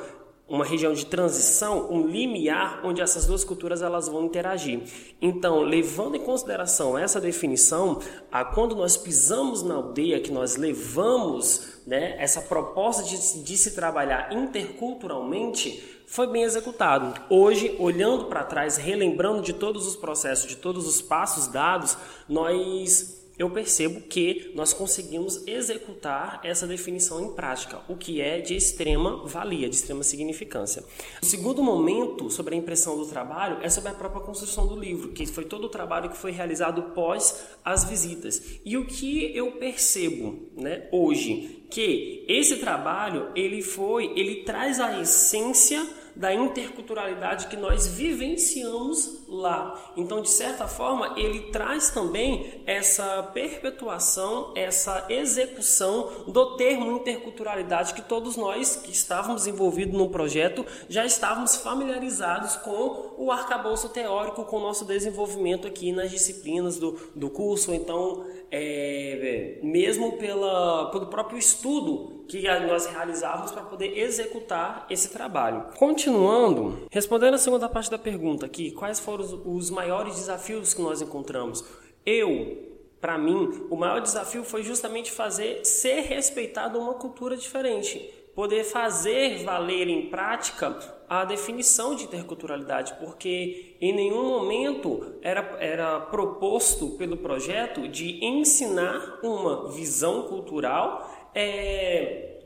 uma 0.51 0.65
região 0.65 0.91
de 0.93 1.05
transição, 1.05 1.88
um 1.89 2.05
limiar 2.05 2.81
onde 2.84 3.01
essas 3.01 3.25
duas 3.25 3.43
culturas 3.43 3.81
elas 3.81 4.10
vão 4.10 4.25
interagir. 4.25 4.81
Então, 5.22 5.62
levando 5.62 6.15
em 6.15 6.20
consideração 6.20 6.98
essa 6.98 7.22
definição, 7.22 8.00
a 8.29 8.43
quando 8.43 8.75
nós 8.75 8.98
pisamos 8.98 9.63
na 9.63 9.75
aldeia, 9.75 10.20
que 10.20 10.31
nós 10.31 10.58
levamos 10.58 11.79
né, 11.88 12.15
essa 12.20 12.41
proposta 12.41 13.01
de, 13.01 13.43
de 13.43 13.58
se 13.58 13.72
trabalhar 13.72 14.34
interculturalmente, 14.34 16.01
foi 16.05 16.27
bem 16.27 16.43
executado. 16.43 17.13
Hoje, 17.29 17.74
olhando 17.79 18.25
para 18.25 18.43
trás, 18.43 18.75
relembrando 18.75 19.41
de 19.41 19.53
todos 19.53 19.88
os 19.88 19.96
processos, 19.96 20.50
de 20.50 20.58
todos 20.58 20.86
os 20.86 21.01
passos 21.01 21.48
dados, 21.48 21.98
nós 22.27 23.21
eu 23.38 23.50
percebo 23.50 24.02
que 24.02 24.52
nós 24.56 24.74
conseguimos 24.74 25.46
executar 25.48 26.40
essa 26.44 26.68
definição 26.68 27.24
em 27.24 27.34
prática, 27.34 27.82
o 27.88 27.96
que 27.96 28.22
é 28.22 28.40
de 28.40 28.56
extrema 28.56 29.26
valia, 29.26 29.70
de 29.70 29.76
extrema 29.76 30.04
significância. 30.04 30.84
O 31.22 31.26
segundo 31.26 31.64
momento 31.64 32.30
sobre 32.30 32.56
a 32.56 32.58
impressão 32.58 32.98
do 32.98 33.06
trabalho 33.06 33.58
é 33.62 33.70
sobre 33.70 33.90
a 33.90 33.94
própria 33.94 34.22
construção 34.22 34.68
do 34.68 34.80
livro, 34.80 35.10
que 35.10 35.26
foi 35.26 35.46
todo 35.46 35.66
o 35.66 35.70
trabalho 35.70 36.10
que 36.10 36.18
foi 36.18 36.32
realizado 36.32 36.94
pós 36.94 37.44
as 37.64 37.86
visitas. 37.86 38.60
E 38.64 38.78
o 38.78 38.86
que 38.86 39.36
eu 39.36 39.54
percebo, 39.54 40.50
né, 40.56 40.88
hoje, 40.92 41.66
que 41.70 42.26
esse 42.28 42.58
trabalho 42.58 43.32
ele 43.36 43.62
foi, 43.62 44.12
ele 44.16 44.44
traz 44.44 44.80
a 44.80 45.00
essência 45.00 45.88
da 46.16 46.34
interculturalidade 46.34 47.48
que 47.48 47.56
nós 47.56 47.88
vivenciamos 47.88 49.21
lá. 49.32 49.94
Então, 49.96 50.22
de 50.22 50.30
certa 50.30 50.68
forma, 50.68 51.14
ele 51.18 51.52
traz 51.52 51.90
também 51.90 52.62
essa 52.68 53.24
perpetuação, 53.34 54.52
essa 54.56 55.06
execução 55.10 56.26
do 56.28 56.58
termo 56.58 56.92
interculturalidade 56.92 57.94
que 57.94 58.02
todos 58.02 58.36
nós 58.36 58.76
que 58.76 58.92
estávamos 58.92 59.48
envolvidos 59.48 59.98
no 59.98 60.10
projeto 60.10 60.66
já 60.90 61.06
estávamos 61.06 61.56
familiarizados 61.56 62.58
com 62.58 63.14
o 63.18 63.32
arcabouço 63.32 63.90
teórico, 63.90 64.44
com 64.44 64.58
o 64.58 64.62
nosso 64.62 64.84
desenvolvimento 64.84 65.66
aqui 65.66 65.92
nas 65.94 66.12
disciplinas 66.12 66.78
do, 66.78 67.00
do 67.16 67.30
curso. 67.30 67.74
Então, 67.74 68.26
é, 68.52 69.60
mesmo 69.64 70.18
pela, 70.18 70.92
pelo 70.92 71.06
próprio 71.06 71.38
estudo 71.38 72.22
que 72.28 72.42
nós 72.66 72.86
realizávamos 72.86 73.52
para 73.52 73.64
poder 73.64 73.98
executar 73.98 74.86
esse 74.90 75.10
trabalho. 75.10 75.66
Continuando, 75.78 76.88
respondendo 76.90 77.34
a 77.34 77.38
segunda 77.38 77.68
parte 77.68 77.92
da 77.92 77.98
pergunta 77.98 78.46
aqui, 78.46 78.72
quais 78.72 79.02
foram 79.02 79.21
os, 79.22 79.34
os 79.46 79.70
maiores 79.70 80.16
desafios 80.16 80.74
que 80.74 80.82
nós 80.82 81.01
encontramos? 81.01 81.63
Eu, 82.06 82.70
para 83.00 83.18
mim, 83.18 83.68
o 83.70 83.75
maior 83.75 84.01
desafio 84.01 84.44
foi 84.44 84.63
justamente 84.63 85.12
fazer 85.12 85.63
ser 85.66 86.01
respeitado 86.01 86.80
uma 86.80 86.96
cultura 86.96 87.38
diferente, 87.38 88.00
poder 88.36 88.63
fazer 88.63 89.44
valer 89.44 89.88
em 89.88 90.10
prática 90.10 90.78
a 91.08 91.25
definição 91.25 91.94
de 91.94 92.06
interculturalidade, 92.06 92.94
porque 93.00 93.75
em 93.82 93.94
nenhum 93.94 94.24
momento 94.30 95.16
era, 95.22 95.58
era 95.60 96.00
proposto 96.00 96.92
pelo 96.92 97.18
projeto 97.18 97.88
de 97.88 98.24
ensinar 98.24 99.20
uma 99.22 99.70
visão 99.72 100.24
cultural 100.24 101.30
é, 101.36 102.40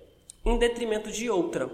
em 0.44 0.58
detrimento 0.58 1.12
de 1.12 1.30
outra. 1.30 1.70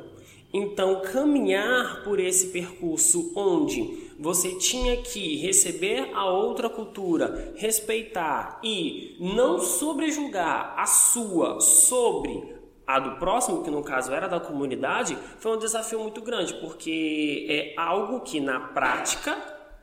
Então, 0.53 1.01
caminhar 1.01 2.03
por 2.03 2.19
esse 2.19 2.47
percurso 2.47 3.31
onde 3.37 4.10
você 4.21 4.53
tinha 4.53 4.97
que 4.97 5.37
receber 5.37 6.11
a 6.13 6.25
outra 6.25 6.69
cultura, 6.69 7.53
respeitar 7.55 8.59
e 8.63 9.17
não 9.19 9.59
sobrejulgar 9.59 10.75
a 10.77 10.85
sua 10.85 11.59
sobre 11.59 12.55
a 12.85 12.99
do 12.99 13.17
próximo, 13.17 13.63
que 13.63 13.71
no 13.71 13.83
caso 13.83 14.13
era 14.13 14.27
da 14.27 14.39
comunidade, 14.39 15.17
foi 15.39 15.55
um 15.55 15.57
desafio 15.57 15.99
muito 15.99 16.21
grande, 16.21 16.53
porque 16.55 17.47
é 17.49 17.73
algo 17.81 18.19
que 18.19 18.39
na 18.39 18.59
prática 18.59 19.35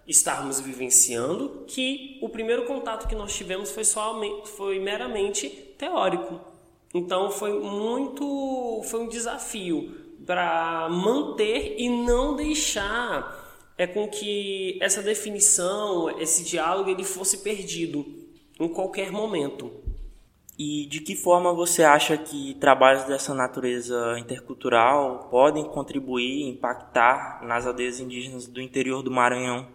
estávamos 0.07 0.61
vivenciando, 0.61 1.65
que 1.67 2.19
o 2.23 2.29
primeiro 2.29 2.65
contato 2.65 3.09
que 3.09 3.17
nós 3.17 3.35
tivemos 3.35 3.73
foi, 3.73 3.85
somente, 3.85 4.49
foi 4.51 4.79
meramente 4.79 5.49
teórico. 5.77 6.41
Então 6.95 7.29
foi 7.31 7.59
muito, 7.59 8.83
foi 8.85 9.01
um 9.01 9.09
desafio 9.09 9.95
para 10.25 10.89
manter 10.89 11.75
e 11.77 11.89
não 11.89 12.37
deixar 12.37 13.48
é 13.79 13.87
com 13.87 14.09
que 14.09 14.77
essa 14.83 15.01
definição, 15.01 16.11
esse 16.21 16.45
diálogo 16.45 16.91
ele 16.91 17.05
fosse 17.05 17.39
perdido 17.39 18.05
em 18.59 18.69
qualquer 18.69 19.13
momento. 19.13 19.71
E 20.59 20.87
de 20.87 20.99
que 20.99 21.15
forma 21.15 21.55
você 21.55 21.85
acha 21.85 22.19
que 22.19 22.55
trabalhos 22.55 23.05
dessa 23.05 23.33
natureza 23.33 24.19
intercultural 24.19 25.29
podem 25.31 25.63
contribuir, 25.63 26.49
impactar 26.49 27.45
nas 27.45 27.65
aldeias 27.65 28.01
indígenas 28.01 28.49
do 28.49 28.61
interior 28.61 29.01
do 29.01 29.11
Maranhão? 29.13 29.69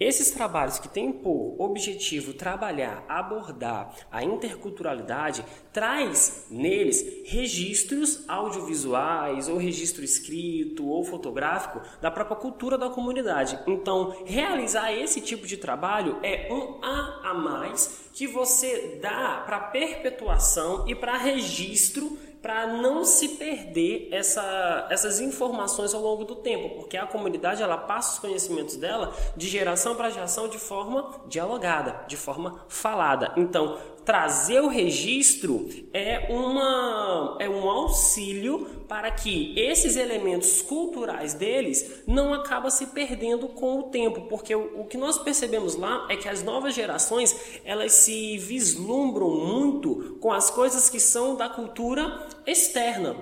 Esses 0.00 0.30
trabalhos 0.30 0.78
que 0.78 0.88
têm 0.88 1.10
por 1.10 1.56
objetivo 1.58 2.32
trabalhar, 2.32 3.04
abordar 3.08 3.92
a 4.12 4.22
interculturalidade, 4.22 5.44
traz 5.72 6.46
neles 6.48 7.04
registros 7.24 8.22
audiovisuais, 8.28 9.48
ou 9.48 9.56
registro 9.56 10.04
escrito, 10.04 10.86
ou 10.86 11.02
fotográfico 11.02 11.80
da 12.00 12.12
própria 12.12 12.36
cultura 12.36 12.78
da 12.78 12.88
comunidade. 12.88 13.58
Então, 13.66 14.22
realizar 14.24 14.92
esse 14.92 15.20
tipo 15.20 15.48
de 15.48 15.56
trabalho 15.56 16.20
é 16.22 16.48
um 16.48 16.78
A 16.84 17.30
a 17.30 17.34
mais 17.34 18.08
que 18.12 18.28
você 18.28 18.98
dá 19.02 19.42
para 19.46 19.58
perpetuação 19.58 20.88
e 20.88 20.94
para 20.94 21.16
registro 21.16 22.16
para 22.40 22.66
não 22.66 23.04
se 23.04 23.30
perder 23.30 24.08
essa, 24.12 24.86
essas 24.90 25.20
informações 25.20 25.92
ao 25.92 26.00
longo 26.00 26.24
do 26.24 26.36
tempo, 26.36 26.76
porque 26.76 26.96
a 26.96 27.06
comunidade 27.06 27.62
ela 27.62 27.76
passa 27.76 28.14
os 28.14 28.18
conhecimentos 28.18 28.76
dela 28.76 29.12
de 29.36 29.48
geração 29.48 29.94
para 29.94 30.10
geração 30.10 30.48
de 30.48 30.58
forma 30.58 31.20
dialogada, 31.26 32.04
de 32.06 32.16
forma 32.16 32.60
falada. 32.68 33.32
Então, 33.36 33.78
trazer 34.08 34.62
o 34.62 34.68
registro 34.68 35.68
é, 35.92 36.28
uma, 36.30 37.36
é 37.38 37.46
um 37.46 37.68
auxílio 37.68 38.64
para 38.88 39.10
que 39.10 39.52
esses 39.54 39.96
elementos 39.96 40.62
culturais 40.62 41.34
deles 41.34 42.04
não 42.06 42.32
acabam 42.32 42.70
se 42.70 42.86
perdendo 42.86 43.48
com 43.48 43.80
o 43.80 43.82
tempo, 43.90 44.22
porque 44.22 44.54
o, 44.54 44.80
o 44.80 44.86
que 44.86 44.96
nós 44.96 45.18
percebemos 45.18 45.76
lá 45.76 46.06
é 46.08 46.16
que 46.16 46.26
as 46.26 46.42
novas 46.42 46.74
gerações 46.74 47.60
elas 47.66 47.92
se 47.92 48.38
vislumbram 48.38 49.28
muito 49.28 50.16
com 50.22 50.32
as 50.32 50.48
coisas 50.48 50.88
que 50.88 50.98
são 50.98 51.36
da 51.36 51.50
cultura 51.50 52.26
externa. 52.46 53.14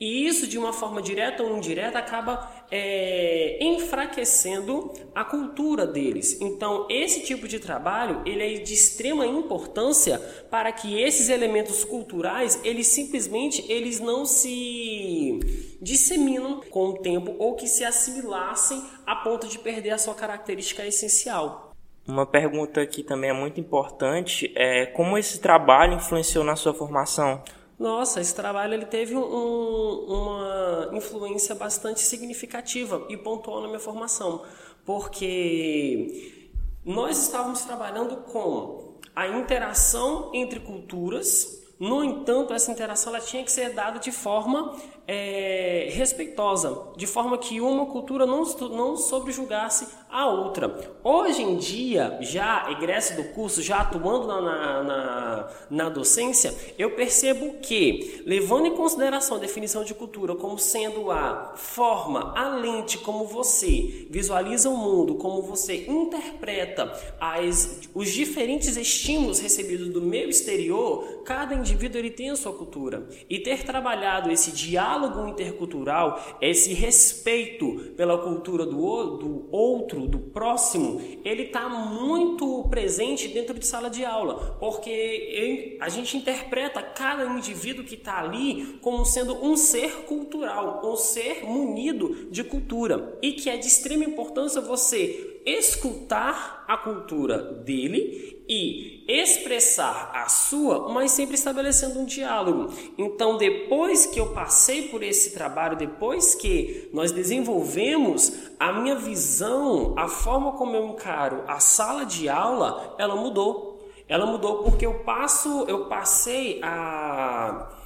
E 0.00 0.26
isso, 0.26 0.46
de 0.46 0.58
uma 0.58 0.72
forma 0.72 1.00
direta 1.00 1.42
ou 1.42 1.56
indireta, 1.56 1.98
acaba 1.98 2.50
é, 2.70 3.58
enfraquecendo 3.60 4.92
a 5.14 5.24
cultura 5.24 5.86
deles. 5.86 6.40
Então, 6.40 6.86
esse 6.90 7.22
tipo 7.22 7.46
de 7.46 7.60
trabalho 7.60 8.20
ele 8.26 8.42
é 8.42 8.58
de 8.58 8.74
extrema 8.74 9.24
importância 9.24 10.18
para 10.50 10.72
que 10.72 11.00
esses 11.00 11.28
elementos 11.28 11.84
culturais 11.84 12.60
eles 12.64 12.88
simplesmente 12.88 13.64
eles 13.70 14.00
não 14.00 14.26
se 14.26 15.38
disseminam 15.80 16.60
com 16.70 16.88
o 16.88 16.98
tempo 16.98 17.36
ou 17.38 17.54
que 17.54 17.68
se 17.68 17.84
assimilassem 17.84 18.82
a 19.06 19.16
ponto 19.16 19.46
de 19.46 19.58
perder 19.58 19.90
a 19.90 19.98
sua 19.98 20.14
característica 20.14 20.84
essencial. 20.84 21.72
Uma 22.06 22.26
pergunta 22.26 22.84
que 22.84 23.02
também 23.02 23.30
é 23.30 23.32
muito 23.32 23.58
importante 23.60 24.52
é 24.54 24.86
como 24.86 25.16
esse 25.16 25.40
trabalho 25.40 25.94
influenciou 25.94 26.44
na 26.44 26.56
sua 26.56 26.74
formação? 26.74 27.42
Nossa, 27.84 28.18
esse 28.18 28.34
trabalho 28.34 28.72
ele 28.72 28.86
teve 28.86 29.14
um, 29.14 29.20
uma 29.20 30.88
influência 30.94 31.54
bastante 31.54 32.00
significativa 32.00 33.04
e 33.10 33.16
pontual 33.18 33.60
na 33.60 33.66
minha 33.66 33.78
formação, 33.78 34.42
porque 34.86 36.48
nós 36.82 37.18
estávamos 37.18 37.60
trabalhando 37.60 38.16
com 38.22 38.94
a 39.14 39.28
interação 39.28 40.30
entre 40.32 40.60
culturas 40.60 41.62
no 41.78 42.04
entanto, 42.04 42.52
essa 42.52 42.70
interação 42.70 43.14
ela 43.14 43.24
tinha 43.24 43.42
que 43.42 43.50
ser 43.50 43.70
dada 43.70 43.98
de 43.98 44.12
forma 44.12 44.74
é, 45.06 45.88
respeitosa, 45.90 46.92
de 46.96 47.06
forma 47.06 47.36
que 47.36 47.60
uma 47.60 47.86
cultura 47.86 48.24
não, 48.24 48.42
não 48.70 48.96
sobrejugasse 48.96 49.86
a 50.08 50.26
outra. 50.26 50.94
Hoje 51.02 51.42
em 51.42 51.56
dia, 51.56 52.18
já 52.20 52.70
egresso 52.70 53.16
do 53.16 53.24
curso, 53.24 53.60
já 53.60 53.80
atuando 53.80 54.26
na, 54.26 54.40
na, 54.40 54.82
na, 54.82 55.48
na 55.68 55.88
docência, 55.88 56.54
eu 56.78 56.92
percebo 56.92 57.54
que, 57.60 58.22
levando 58.24 58.66
em 58.66 58.74
consideração 58.76 59.36
a 59.36 59.40
definição 59.40 59.84
de 59.84 59.92
cultura 59.92 60.34
como 60.36 60.58
sendo 60.58 61.10
a 61.10 61.52
forma, 61.56 62.32
a 62.36 62.48
lente 62.48 62.98
como 62.98 63.26
você 63.26 64.06
visualiza 64.08 64.70
o 64.70 64.76
mundo, 64.76 65.16
como 65.16 65.42
você 65.42 65.84
interpreta 65.86 66.92
as, 67.20 67.80
os 67.92 68.10
diferentes 68.10 68.76
estímulos 68.76 69.40
recebidos 69.40 69.88
do 69.88 70.00
meio 70.00 70.30
exterior, 70.30 71.22
cada 71.24 71.54
indivíduo 71.64 71.98
ele 71.98 72.10
tem 72.10 72.30
a 72.30 72.36
sua 72.36 72.52
cultura. 72.52 73.08
E 73.28 73.38
ter 73.38 73.64
trabalhado 73.64 74.30
esse 74.30 74.52
diálogo 74.52 75.26
intercultural, 75.26 76.38
esse 76.40 76.72
respeito 76.74 77.92
pela 77.96 78.18
cultura 78.18 78.66
do, 78.66 79.16
do 79.16 79.48
outro, 79.50 80.06
do 80.06 80.18
próximo, 80.18 81.00
ele 81.24 81.44
está 81.44 81.68
muito 81.68 82.64
presente 82.68 83.28
dentro 83.28 83.58
de 83.58 83.66
sala 83.66 83.88
de 83.88 84.04
aula, 84.04 84.56
porque 84.60 85.78
a 85.80 85.88
gente 85.88 86.16
interpreta 86.16 86.82
cada 86.82 87.24
indivíduo 87.26 87.84
que 87.84 87.94
está 87.94 88.20
ali 88.20 88.78
como 88.80 89.04
sendo 89.04 89.34
um 89.44 89.56
ser 89.56 90.04
cultural, 90.04 90.82
um 90.84 90.96
ser 90.96 91.44
munido 91.44 92.28
de 92.30 92.44
cultura, 92.44 93.18
e 93.22 93.32
que 93.32 93.48
é 93.48 93.56
de 93.56 93.66
extrema 93.66 94.04
importância 94.04 94.60
você 94.60 95.33
escutar 95.44 96.64
a 96.66 96.76
cultura 96.76 97.38
dele 97.38 98.44
e 98.48 99.04
expressar 99.08 100.10
a 100.14 100.28
sua, 100.28 100.88
mas 100.88 101.10
sempre 101.10 101.34
estabelecendo 101.34 101.98
um 101.98 102.04
diálogo. 102.04 102.72
Então, 102.96 103.36
depois 103.36 104.06
que 104.06 104.18
eu 104.18 104.32
passei 104.32 104.88
por 104.88 105.02
esse 105.02 105.32
trabalho, 105.32 105.76
depois 105.76 106.34
que 106.34 106.88
nós 106.92 107.12
desenvolvemos 107.12 108.32
a 108.58 108.72
minha 108.72 108.96
visão, 108.96 109.94
a 109.96 110.08
forma 110.08 110.52
como 110.52 110.76
eu 110.76 110.86
encaro 110.88 111.44
a 111.46 111.60
sala 111.60 112.04
de 112.04 112.28
aula, 112.28 112.94
ela 112.98 113.16
mudou. 113.16 113.74
Ela 114.08 114.26
mudou 114.26 114.62
porque 114.62 114.84
eu 114.84 115.00
passo, 115.00 115.64
eu 115.66 115.86
passei 115.86 116.60
a 116.62 117.83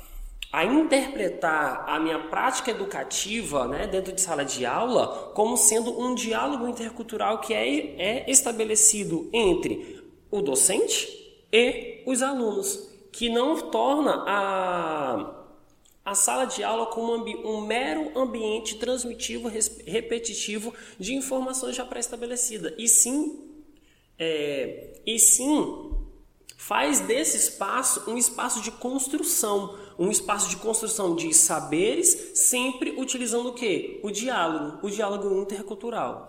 a 0.51 0.65
interpretar 0.65 1.85
a 1.87 2.01
minha 2.01 2.19
prática 2.19 2.71
educativa 2.71 3.69
né, 3.69 3.87
dentro 3.87 4.13
de 4.13 4.21
sala 4.21 4.45
de 4.45 4.65
aula 4.65 5.33
como 5.35 5.57
sendo 5.57 6.01
um 6.01 6.15
diálogo 6.15 6.67
intercultural 6.67 7.39
que 7.41 7.53
é, 7.53 8.01
é 8.01 8.31
estabelecido 8.31 9.29
entre 9.33 10.03
o 10.31 10.41
docente 10.41 11.19
e 11.53 12.03
os 12.07 12.23
alunos, 12.23 12.89
que 13.13 13.29
não 13.29 13.71
torna 13.71 14.25
a, 14.27 15.45
a 16.05 16.15
sala 16.15 16.45
de 16.45 16.63
aula 16.63 16.87
como 16.87 17.15
um, 17.15 17.61
mero 17.63 18.19
ambiente 18.19 18.77
transmitivo, 18.77 19.51
repetitivo 19.87 20.73
de 20.99 21.15
informações 21.15 21.75
já 21.75 21.85
pré-estabelecidas, 21.85 22.75
e 22.77 22.87
sim, 22.89 23.63
é, 24.19 25.01
e 25.07 25.19
sim 25.19 25.95
faz 26.57 27.01
desse 27.01 27.37
espaço 27.37 28.11
um 28.11 28.19
espaço 28.19 28.61
de 28.61 28.71
construção, 28.71 29.79
um 29.99 30.11
espaço 30.11 30.49
de 30.49 30.57
construção 30.57 31.17
de 31.17 31.35
saberes, 31.35 32.33
sempre 32.35 32.95
utilizando 32.97 33.49
o 33.49 33.55
quê? 33.55 33.99
O 34.03 34.11
diálogo, 34.11 34.79
o 34.87 34.91
diálogo 34.91 35.43
intercultural. 35.43 36.29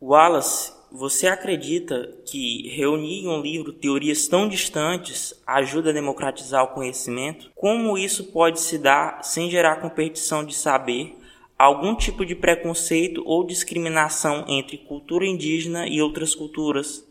Wallace, 0.00 0.72
você 0.90 1.26
acredita 1.26 2.16
que 2.26 2.68
reunir 2.68 3.24
em 3.24 3.28
um 3.28 3.40
livro 3.40 3.72
teorias 3.72 4.28
tão 4.28 4.48
distantes 4.48 5.34
ajuda 5.46 5.90
a 5.90 5.92
democratizar 5.92 6.64
o 6.64 6.74
conhecimento? 6.74 7.50
Como 7.54 7.96
isso 7.96 8.24
pode 8.24 8.60
se 8.60 8.78
dar 8.78 9.24
sem 9.24 9.50
gerar 9.50 9.80
competição 9.80 10.44
de 10.44 10.54
saber, 10.54 11.16
algum 11.58 11.94
tipo 11.94 12.26
de 12.26 12.34
preconceito 12.34 13.22
ou 13.24 13.46
discriminação 13.46 14.44
entre 14.48 14.76
cultura 14.76 15.26
indígena 15.26 15.86
e 15.86 16.02
outras 16.02 16.34
culturas? 16.34 17.04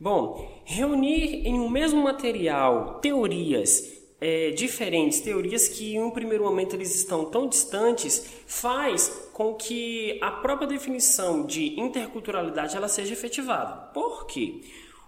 Bom, 0.00 0.62
reunir 0.64 1.46
em 1.46 1.58
um 1.58 1.68
mesmo 1.68 2.00
material 2.00 3.00
teorias 3.00 3.97
é, 4.20 4.50
diferentes, 4.50 5.20
teorias 5.20 5.68
que 5.68 5.94
em 5.94 6.02
um 6.02 6.10
primeiro 6.10 6.44
momento 6.44 6.74
eles 6.74 6.94
estão 6.94 7.24
tão 7.24 7.46
distantes, 7.46 8.42
faz 8.46 9.28
com 9.32 9.54
que 9.54 10.18
a 10.20 10.30
própria 10.30 10.66
definição 10.66 11.46
de 11.46 11.78
interculturalidade 11.80 12.76
ela 12.76 12.88
seja 12.88 13.12
efetivada. 13.12 13.92
Por 13.92 14.26
quê? 14.26 14.60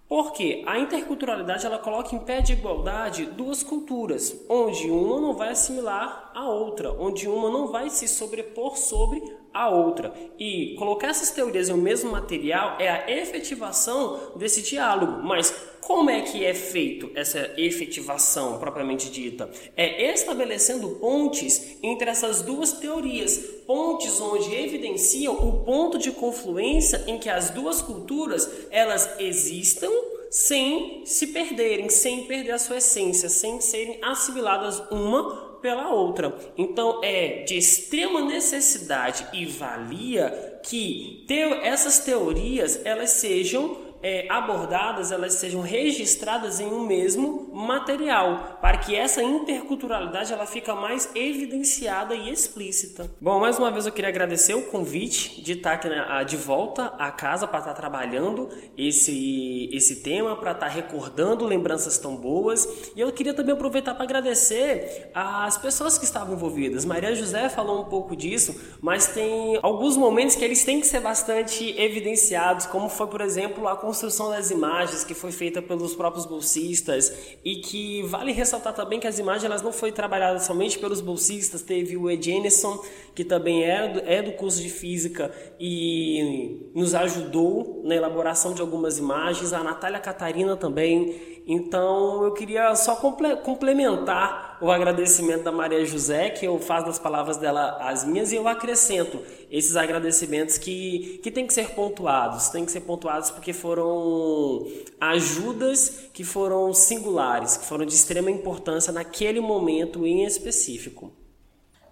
Porque 0.08 0.64
a 0.66 0.76
interculturalidade 0.76 1.64
ela 1.64 1.78
coloca 1.78 2.16
em 2.16 2.18
pé 2.18 2.40
de 2.40 2.52
igualdade 2.52 3.26
duas 3.26 3.62
culturas, 3.62 4.44
onde 4.48 4.90
uma 4.90 5.20
não 5.20 5.34
vai 5.34 5.50
assimilar 5.50 6.32
a 6.34 6.48
outra, 6.48 6.92
onde 6.92 7.28
uma 7.28 7.48
não 7.48 7.68
vai 7.68 7.88
se 7.90 8.08
sobrepor 8.08 8.76
sobre 8.76 9.22
a 9.52 9.68
outra. 9.68 10.12
E 10.38 10.74
colocar 10.78 11.08
essas 11.08 11.30
teorias 11.30 11.68
um 11.68 11.76
mesmo 11.76 12.10
material 12.10 12.76
é 12.78 12.88
a 12.88 13.10
efetivação 13.10 14.32
desse 14.36 14.62
diálogo. 14.62 15.22
Mas 15.22 15.52
como 15.80 16.08
é 16.08 16.20
que 16.20 16.44
é 16.44 16.54
feito 16.54 17.10
essa 17.14 17.52
efetivação 17.56 18.58
propriamente 18.58 19.10
dita? 19.10 19.50
É 19.76 20.12
estabelecendo 20.12 20.88
pontes 21.00 21.78
entre 21.82 22.08
essas 22.08 22.42
duas 22.42 22.72
teorias, 22.72 23.38
pontes 23.66 24.20
onde 24.20 24.54
evidenciam 24.54 25.34
o 25.34 25.64
ponto 25.64 25.98
de 25.98 26.12
confluência 26.12 27.02
em 27.06 27.18
que 27.18 27.28
as 27.28 27.50
duas 27.50 27.82
culturas 27.82 28.48
elas 28.70 29.18
existam 29.18 29.90
sem 30.30 31.04
se 31.04 31.26
perderem, 31.28 31.88
sem 31.88 32.24
perder 32.24 32.52
a 32.52 32.58
sua 32.58 32.76
essência, 32.76 33.28
sem 33.28 33.60
serem 33.60 33.98
assimiladas 34.00 34.80
uma 34.92 35.49
pela 35.60 35.90
outra. 35.90 36.34
Então 36.56 37.00
é 37.02 37.44
de 37.44 37.56
extrema 37.56 38.20
necessidade 38.22 39.26
e 39.32 39.46
valia 39.46 40.60
que 40.62 41.24
essas 41.62 42.00
teorias 42.00 42.80
elas 42.84 43.10
sejam 43.10 43.89
é, 44.02 44.26
abordadas 44.30 45.12
elas 45.12 45.34
sejam 45.34 45.60
registradas 45.60 46.60
em 46.60 46.66
um 46.66 46.86
mesmo 46.86 47.50
material, 47.52 48.58
para 48.60 48.78
que 48.78 48.94
essa 48.94 49.22
interculturalidade 49.22 50.32
ela 50.32 50.46
fica 50.46 50.74
mais 50.74 51.10
evidenciada 51.14 52.14
e 52.14 52.30
explícita. 52.30 53.10
Bom, 53.20 53.40
mais 53.40 53.58
uma 53.58 53.70
vez 53.70 53.86
eu 53.86 53.92
queria 53.92 54.08
agradecer 54.08 54.54
o 54.54 54.62
convite 54.62 55.42
de 55.42 55.52
estar 55.52 55.72
aqui 55.72 55.88
né, 55.88 56.24
de 56.26 56.36
volta 56.36 56.86
à 56.98 57.10
casa 57.10 57.46
para 57.46 57.60
estar 57.60 57.74
trabalhando 57.74 58.48
esse, 58.76 59.68
esse 59.72 59.96
tema, 59.96 60.36
para 60.36 60.52
estar 60.52 60.68
recordando 60.68 61.44
lembranças 61.44 61.98
tão 61.98 62.16
boas. 62.16 62.66
E 62.96 63.00
eu 63.00 63.12
queria 63.12 63.34
também 63.34 63.54
aproveitar 63.54 63.94
para 63.94 64.04
agradecer 64.04 65.10
as 65.14 65.58
pessoas 65.58 65.98
que 65.98 66.04
estavam 66.04 66.34
envolvidas. 66.34 66.84
Maria 66.84 67.14
José 67.14 67.48
falou 67.48 67.82
um 67.82 67.84
pouco 67.84 68.16
disso, 68.16 68.78
mas 68.80 69.08
tem 69.08 69.58
alguns 69.62 69.96
momentos 69.96 70.36
que 70.36 70.44
eles 70.44 70.64
têm 70.64 70.80
que 70.80 70.86
ser 70.86 71.00
bastante 71.00 71.78
evidenciados, 71.78 72.66
como 72.66 72.88
foi, 72.88 73.06
por 73.06 73.20
exemplo, 73.20 73.68
a 73.68 73.76
construção 73.90 74.30
das 74.30 74.52
imagens 74.52 75.02
que 75.02 75.14
foi 75.14 75.32
feita 75.32 75.60
pelos 75.60 75.96
próprios 75.96 76.24
bolsistas 76.24 77.12
e 77.44 77.56
que 77.56 78.04
vale 78.04 78.30
ressaltar 78.30 78.72
também 78.72 79.00
que 79.00 79.06
as 79.08 79.18
imagens 79.18 79.44
elas 79.44 79.62
não 79.62 79.72
foram 79.72 79.92
trabalhadas 79.92 80.44
somente 80.44 80.78
pelos 80.78 81.00
bolsistas, 81.00 81.60
teve 81.60 81.96
o 81.96 82.08
Edgenison, 82.08 82.80
que 83.16 83.24
também 83.24 83.64
é 83.64 83.88
do, 83.88 83.98
é 84.06 84.22
do 84.22 84.30
curso 84.32 84.62
de 84.62 84.68
física 84.70 85.34
e 85.58 86.70
nos 86.72 86.94
ajudou 86.94 87.82
na 87.84 87.96
elaboração 87.96 88.54
de 88.54 88.60
algumas 88.60 88.96
imagens, 88.96 89.52
a 89.52 89.64
Natália 89.64 89.98
Catarina 89.98 90.56
também 90.56 91.39
então 91.52 92.22
eu 92.22 92.32
queria 92.32 92.76
só 92.76 92.94
complementar 92.94 94.56
o 94.60 94.70
agradecimento 94.70 95.42
da 95.42 95.50
Maria 95.50 95.84
José, 95.84 96.30
que 96.30 96.46
eu 96.46 96.58
faço 96.60 96.86
das 96.86 96.98
palavras 96.98 97.38
dela 97.38 97.78
as 97.80 98.04
minhas, 98.04 98.30
e 98.30 98.36
eu 98.36 98.46
acrescento 98.46 99.20
esses 99.50 99.74
agradecimentos 99.74 100.58
que, 100.58 101.18
que 101.22 101.30
têm 101.30 101.46
que 101.48 101.52
ser 101.52 101.70
pontuados, 101.70 102.50
têm 102.50 102.64
que 102.64 102.70
ser 102.70 102.82
pontuados 102.82 103.32
porque 103.32 103.52
foram 103.52 104.64
ajudas 105.00 106.08
que 106.12 106.22
foram 106.22 106.72
singulares, 106.72 107.56
que 107.56 107.64
foram 107.64 107.84
de 107.84 107.94
extrema 107.94 108.30
importância 108.30 108.92
naquele 108.92 109.40
momento 109.40 110.06
em 110.06 110.24
específico. 110.24 111.12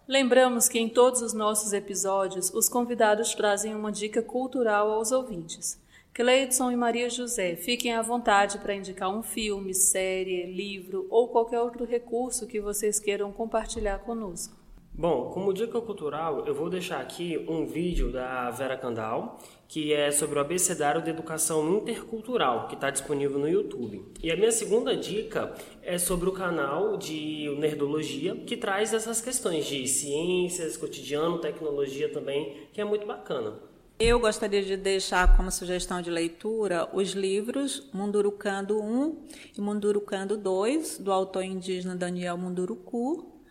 Lembramos 0.06 0.68
que 0.68 0.78
em 0.78 0.88
todos 0.88 1.20
os 1.20 1.32
nossos 1.32 1.72
episódios, 1.72 2.50
os 2.54 2.68
convidados 2.68 3.34
trazem 3.34 3.74
uma 3.74 3.90
dica 3.90 4.22
cultural 4.22 4.90
aos 4.90 5.10
ouvintes. 5.10 5.78
Cleidson 6.12 6.70
e 6.70 6.76
Maria 6.76 7.08
José, 7.08 7.56
fiquem 7.56 7.94
à 7.94 8.02
vontade 8.02 8.58
para 8.58 8.74
indicar 8.74 9.08
um 9.08 9.22
filme, 9.22 9.72
série, 9.72 10.46
livro 10.46 11.06
ou 11.10 11.28
qualquer 11.28 11.60
outro 11.60 11.84
recurso 11.84 12.46
que 12.46 12.60
vocês 12.60 12.98
queiram 12.98 13.32
compartilhar 13.32 13.98
conosco. 14.00 14.58
Bom, 15.00 15.30
como 15.30 15.54
dica 15.54 15.80
cultural, 15.80 16.44
eu 16.44 16.52
vou 16.52 16.68
deixar 16.68 17.00
aqui 17.00 17.38
um 17.48 17.64
vídeo 17.64 18.10
da 18.10 18.50
Vera 18.50 18.76
Candal, 18.76 19.38
que 19.68 19.92
é 19.92 20.10
sobre 20.10 20.40
o 20.40 20.40
abecedário 20.40 21.00
de 21.00 21.08
educação 21.08 21.76
intercultural, 21.76 22.66
que 22.66 22.74
está 22.74 22.90
disponível 22.90 23.38
no 23.38 23.48
YouTube. 23.48 24.04
E 24.20 24.28
a 24.32 24.36
minha 24.36 24.50
segunda 24.50 24.96
dica 24.96 25.54
é 25.84 25.98
sobre 25.98 26.28
o 26.28 26.32
canal 26.32 26.96
de 26.96 27.48
Nerdologia, 27.60 28.34
que 28.34 28.56
traz 28.56 28.92
essas 28.92 29.20
questões 29.20 29.66
de 29.66 29.86
ciências, 29.86 30.76
cotidiano, 30.76 31.38
tecnologia 31.38 32.12
também, 32.12 32.66
que 32.72 32.80
é 32.80 32.84
muito 32.84 33.06
bacana. 33.06 33.67
Eu 34.00 34.20
gostaria 34.20 34.62
de 34.62 34.76
deixar 34.76 35.37
como 35.37 35.50
sugestão 35.50 36.00
de 36.00 36.08
leitura 36.08 36.88
os 36.92 37.14
livros 37.14 37.90
Mundurucando 37.92 38.80
1 38.80 39.26
e 39.56 39.61
Mundurucando 39.61 40.37
2, 40.37 40.98
do 40.98 41.12
autor 41.12 41.42
indígena 41.42 41.96
Daniel 41.96 42.38
Munduruku. 42.38 43.42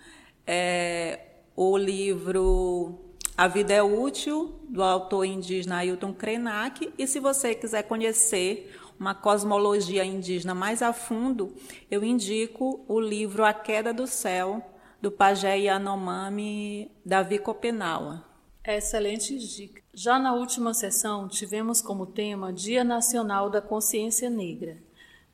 É, 0.46 1.20
o 1.54 1.78
livro 1.78 2.98
A 3.36 3.50
Vida 3.50 3.74
é 3.74 3.84
Útil, 3.84 4.58
do 4.70 4.82
autor 4.82 5.26
indígena 5.26 5.80
Ailton 5.80 6.14
Krenak. 6.14 6.94
E 6.98 7.06
se 7.06 7.20
você 7.20 7.54
quiser 7.54 7.84
conhecer 7.84 8.74
uma 8.98 9.14
cosmologia 9.14 10.06
indígena 10.06 10.56
mais 10.56 10.82
a 10.82 10.94
fundo, 10.94 11.54
eu 11.92 12.06
indico 12.06 12.86
o 12.88 13.02
livro 13.02 13.44
A 13.44 13.54
Queda 13.54 13.94
do 13.94 14.08
Céu, 14.08 14.66
do 15.02 15.12
pajé 15.12 15.58
Yanomami 15.58 16.90
Davi 17.06 17.38
Copenaua. 17.38 18.37
Excelentes 18.68 19.44
dicas. 19.56 19.82
Já 19.94 20.20
na 20.20 20.34
última 20.34 20.74
sessão, 20.74 21.30
tivemos 21.30 21.82
como 21.82 22.06
tema 22.06 22.52
Dia 22.52 22.84
Nacional 22.84 23.50
da 23.50 23.62
Consciência 23.62 24.30
Negra. 24.30 24.76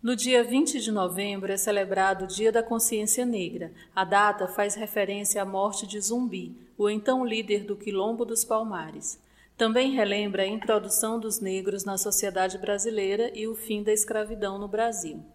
No 0.04 0.16
dia 0.16 0.44
20 0.44 0.80
de 0.80 0.92
novembro 0.92 1.52
é 1.52 1.58
celebrado 1.58 2.26
o 2.26 2.28
Dia 2.28 2.52
da 2.52 2.62
Consciência 2.62 3.26
Negra. 3.26 3.72
A 3.96 4.04
data 4.04 4.48
faz 4.48 4.76
referência 4.76 5.42
à 5.42 5.46
morte 5.46 5.88
de 5.88 6.00
Zumbi, 6.00 6.56
o 6.78 6.88
então 6.88 7.26
líder 7.26 7.64
do 7.64 7.76
Quilombo 7.76 8.24
dos 8.24 8.46
Palmares. 8.46 9.20
Também 9.58 9.94
relembra 9.94 10.44
a 10.44 10.48
introdução 10.48 11.20
dos 11.20 11.40
negros 11.40 11.84
na 11.84 11.98
sociedade 11.98 12.60
brasileira 12.60 13.32
e 13.34 13.48
o 13.48 13.56
fim 13.56 13.82
da 13.82 13.92
escravidão 13.92 14.60
no 14.60 14.68
Brasil. 14.68 15.26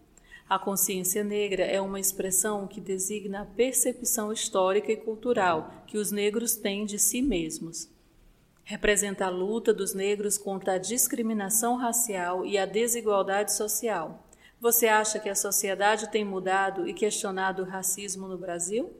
A 0.49 0.57
consciência 0.57 1.23
negra 1.23 1.63
é 1.63 1.79
uma 1.79 1.99
expressão 1.99 2.65
que 2.65 2.81
designa 2.81 3.41
a 3.41 3.45
percepção 3.45 4.33
histórica 4.33 4.91
e 4.91 4.97
cultural 4.97 5.71
que 5.85 5.95
os 5.95 6.11
negros 6.11 6.55
têm 6.55 6.87
de 6.87 6.97
si 6.97 7.21
mesmos. 7.21 7.87
Representa 8.63 9.27
a 9.27 9.29
luta 9.29 9.71
dos 9.71 9.93
negros 9.93 10.39
contra 10.39 10.73
a 10.73 10.77
discriminação 10.79 11.75
racial 11.75 12.43
e 12.43 12.57
a 12.57 12.65
desigualdade 12.65 13.53
social. 13.53 14.27
Você 14.59 14.87
acha 14.87 15.19
que 15.19 15.29
a 15.29 15.35
sociedade 15.35 16.09
tem 16.09 16.25
mudado 16.25 16.87
e 16.87 16.95
questionado 16.95 17.61
o 17.61 17.65
racismo 17.65 18.27
no 18.27 18.37
Brasil? 18.37 18.91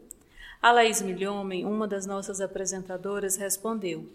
A 0.61 0.71
Laís 0.71 1.01
Milhomem, 1.01 1.65
uma 1.65 1.87
das 1.87 2.05
nossas 2.05 2.41
apresentadoras, 2.41 3.37
respondeu: 3.37 4.07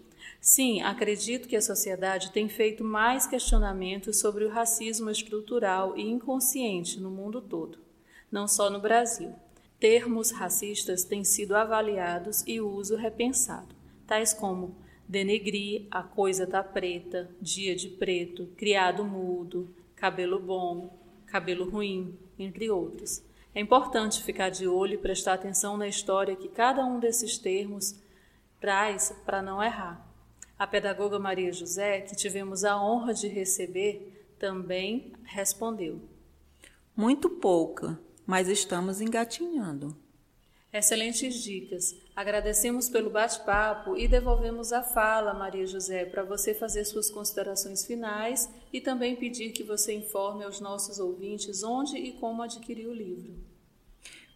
Sim, 0.45 0.79
acredito 0.83 1.47
que 1.47 1.55
a 1.55 1.61
sociedade 1.61 2.29
tem 2.29 2.47
feito 2.47 2.83
mais 2.83 3.25
questionamentos 3.25 4.19
sobre 4.19 4.45
o 4.45 4.49
racismo 4.49 5.09
estrutural 5.09 5.97
e 5.97 6.03
inconsciente 6.03 6.99
no 6.99 7.09
mundo 7.09 7.41
todo, 7.41 7.79
não 8.31 8.47
só 8.47 8.69
no 8.69 8.79
Brasil. 8.79 9.33
Termos 9.79 10.29
racistas 10.29 11.03
têm 11.03 11.23
sido 11.23 11.55
avaliados 11.55 12.43
e 12.45 12.61
o 12.61 12.69
uso 12.69 12.95
repensado, 12.95 13.73
tais 14.05 14.35
como 14.35 14.75
denegrir, 15.07 15.87
a 15.89 16.03
coisa 16.03 16.45
tá 16.45 16.61
preta, 16.61 17.27
dia 17.41 17.75
de 17.75 17.89
preto, 17.89 18.45
criado 18.55 19.03
mudo, 19.03 19.73
cabelo 19.95 20.39
bom, 20.39 20.95
cabelo 21.25 21.67
ruim, 21.67 22.15
entre 22.37 22.69
outros. 22.69 23.23
É 23.51 23.59
importante 23.59 24.21
ficar 24.21 24.49
de 24.49 24.67
olho 24.67 24.93
e 24.93 24.99
prestar 24.99 25.33
atenção 25.33 25.75
na 25.75 25.87
história 25.87 26.35
que 26.35 26.49
cada 26.49 26.85
um 26.85 26.99
desses 26.99 27.35
termos 27.35 27.99
traz 28.59 29.11
para 29.25 29.41
não 29.41 29.63
errar. 29.63 30.04
A 30.57 30.65
pedagoga 30.65 31.19
Maria 31.19 31.51
José, 31.51 32.01
que 32.01 32.15
tivemos 32.15 32.63
a 32.63 32.81
honra 32.81 33.13
de 33.13 33.27
receber, 33.27 34.35
também 34.39 35.11
respondeu: 35.23 35.99
Muito 36.95 37.29
pouca, 37.29 37.99
mas 38.25 38.47
estamos 38.47 39.01
engatinhando. 39.01 39.97
Excelentes 40.71 41.41
dicas. 41.41 41.95
Agradecemos 42.15 42.89
pelo 42.89 43.09
bate-papo 43.09 43.97
e 43.97 44.07
devolvemos 44.07 44.73
a 44.73 44.83
fala, 44.83 45.33
Maria 45.33 45.65
José, 45.65 46.05
para 46.05 46.23
você 46.23 46.53
fazer 46.53 46.83
suas 46.83 47.09
considerações 47.09 47.85
finais 47.85 48.49
e 48.73 48.81
também 48.81 49.15
pedir 49.15 49.51
que 49.51 49.63
você 49.63 49.93
informe 49.93 50.43
aos 50.43 50.59
nossos 50.59 50.99
ouvintes 50.99 51.63
onde 51.63 51.97
e 51.97 52.13
como 52.13 52.41
adquirir 52.41 52.87
o 52.87 52.93
livro. 52.93 53.54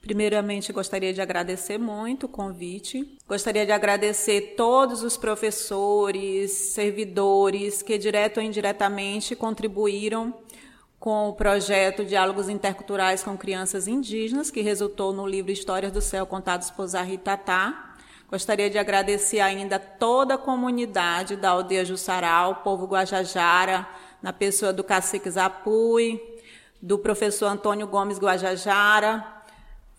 Primeiramente, 0.02 0.72
gostaria 0.72 1.14
de 1.14 1.22
agradecer 1.22 1.78
muito 1.78 2.26
o 2.26 2.30
convite. 2.30 3.18
Gostaria 3.28 3.66
de 3.66 3.72
agradecer 3.72 4.56
todos 4.56 5.04
os 5.04 5.18
professores, 5.18 6.52
servidores 6.52 7.82
que, 7.82 7.98
direto 7.98 8.38
ou 8.38 8.44
indiretamente, 8.44 9.36
contribuíram 9.36 10.34
com 11.00 11.30
o 11.30 11.34
projeto 11.34 12.04
Diálogos 12.04 12.50
Interculturais 12.50 13.24
com 13.24 13.38
Crianças 13.38 13.88
Indígenas, 13.88 14.52
que 14.52 14.62
resultou 14.62 15.14
no 15.14 15.28
livro 15.28 15.52
Histórias 15.52 15.92
do 15.92 16.02
Céu 16.02 16.26
contados 16.26 16.72
por 16.72 16.88
Zahri 16.88 17.18
Tatá. 17.18 17.96
Gostaria 18.30 18.70
de 18.70 18.78
agradecer 18.78 19.40
ainda 19.40 19.80
toda 19.80 20.36
a 20.36 20.38
comunidade 20.38 21.36
da 21.36 21.50
aldeia 21.50 21.84
Jussaral, 21.84 22.52
o 22.52 22.56
povo 22.56 22.86
Guajajara, 22.86 23.88
na 24.22 24.32
pessoa 24.32 24.72
do 24.72 24.84
cacique 24.84 25.30
Zapui, 25.30 26.22
do 26.82 27.00
professor 27.00 27.48
Antônio 27.48 27.88
Gomes 27.88 28.20
Guajajara, 28.20 29.39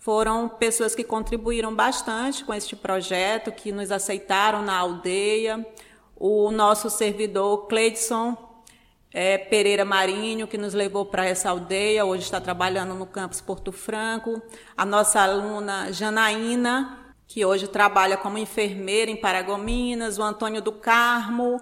foram 0.01 0.49
pessoas 0.49 0.95
que 0.95 1.05
contribuíram 1.05 1.75
bastante 1.75 2.43
com 2.43 2.55
este 2.55 2.75
projeto, 2.75 3.53
que 3.53 3.71
nos 3.71 3.93
aceitaram 3.93 4.63
na 4.63 4.75
aldeia. 4.77 5.65
O 6.17 6.51
nosso 6.51 6.89
servidor 6.89 7.67
Cleidson 7.67 8.37
é, 9.13 9.37
Pereira 9.37 9.85
Marinho, 9.85 10.47
que 10.47 10.57
nos 10.57 10.73
levou 10.73 11.05
para 11.05 11.27
essa 11.27 11.51
aldeia, 11.51 12.07
hoje 12.07 12.23
está 12.23 12.41
trabalhando 12.41 12.95
no 12.95 13.05
campus 13.05 13.43
Porto 13.43 13.73
Franco. 13.73 14.41
A 14.75 14.87
nossa 14.87 15.21
aluna 15.21 15.93
Janaína, 15.93 17.15
que 17.27 17.45
hoje 17.45 17.69
trabalha 17.69 18.17
como 18.17 18.39
enfermeira 18.39 19.11
em 19.11 19.17
Paragominas. 19.17 20.19
O 20.19 20.23
Antônio 20.23 20.63
do 20.63 20.73
Carmo, 20.73 21.61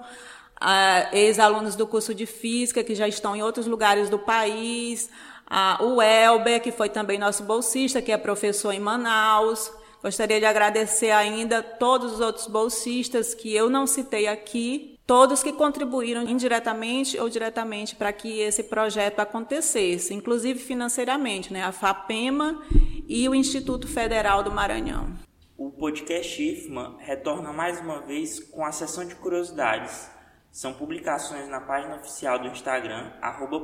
ex-alunos 1.13 1.75
do 1.75 1.89
curso 1.89 2.15
de 2.15 2.25
Física, 2.25 2.85
que 2.85 2.95
já 2.95 3.09
estão 3.09 3.35
em 3.35 3.43
outros 3.43 3.67
lugares 3.67 4.09
do 4.09 4.19
país 4.19 5.11
ah, 5.51 5.79
o 5.81 6.03
Elber, 6.03 6.61
que 6.61 6.71
foi 6.71 6.91
também 6.91 7.19
nosso 7.19 7.43
bolsista, 7.43 8.03
que 8.03 8.13
é 8.13 8.19
professor 8.19 8.73
em 8.73 8.81
Manaus. 8.81 9.73
Gostaria 10.03 10.39
de 10.39 10.45
agradecer 10.45 11.11
ainda 11.11 11.63
todos 11.63 12.13
os 12.13 12.21
outros 12.21 12.47
bolsistas 12.47 13.35
que 13.35 13.55
eu 13.55 13.71
não 13.71 13.87
citei 13.87 14.29
aqui, 14.29 14.99
todos 15.07 15.43
que 15.43 15.53
contribuíram 15.53 16.23
indiretamente 16.23 17.19
ou 17.19 17.29
diretamente 17.29 17.97
para 17.97 18.13
que 18.13 18.41
esse 18.41 18.63
projeto 18.63 19.21
acontecesse, 19.21 20.13
inclusive 20.13 20.61
financeiramente, 20.61 21.53
né? 21.53 21.65
a 21.65 21.73
FAPEMA 21.73 22.63
e 23.09 23.29
o 23.29 23.35
Instituto 23.35 23.89
Federal 23.89 24.43
do 24.43 24.53
Maranhão. 24.53 25.17
O 25.57 25.73
podcast 25.73 26.41
IFMA 26.41 26.97
retorna 27.01 27.53
mais 27.53 27.81
uma 27.81 28.01
vez 28.03 28.39
com 28.39 28.65
a 28.65 28.71
sessão 28.71 29.05
de 29.05 29.17
curiosidades. 29.17 30.09
São 30.53 30.73
publicações 30.75 31.49
na 31.49 31.61
página 31.61 31.97
oficial 31.97 32.39
do 32.39 32.47
Instagram, 32.47 33.13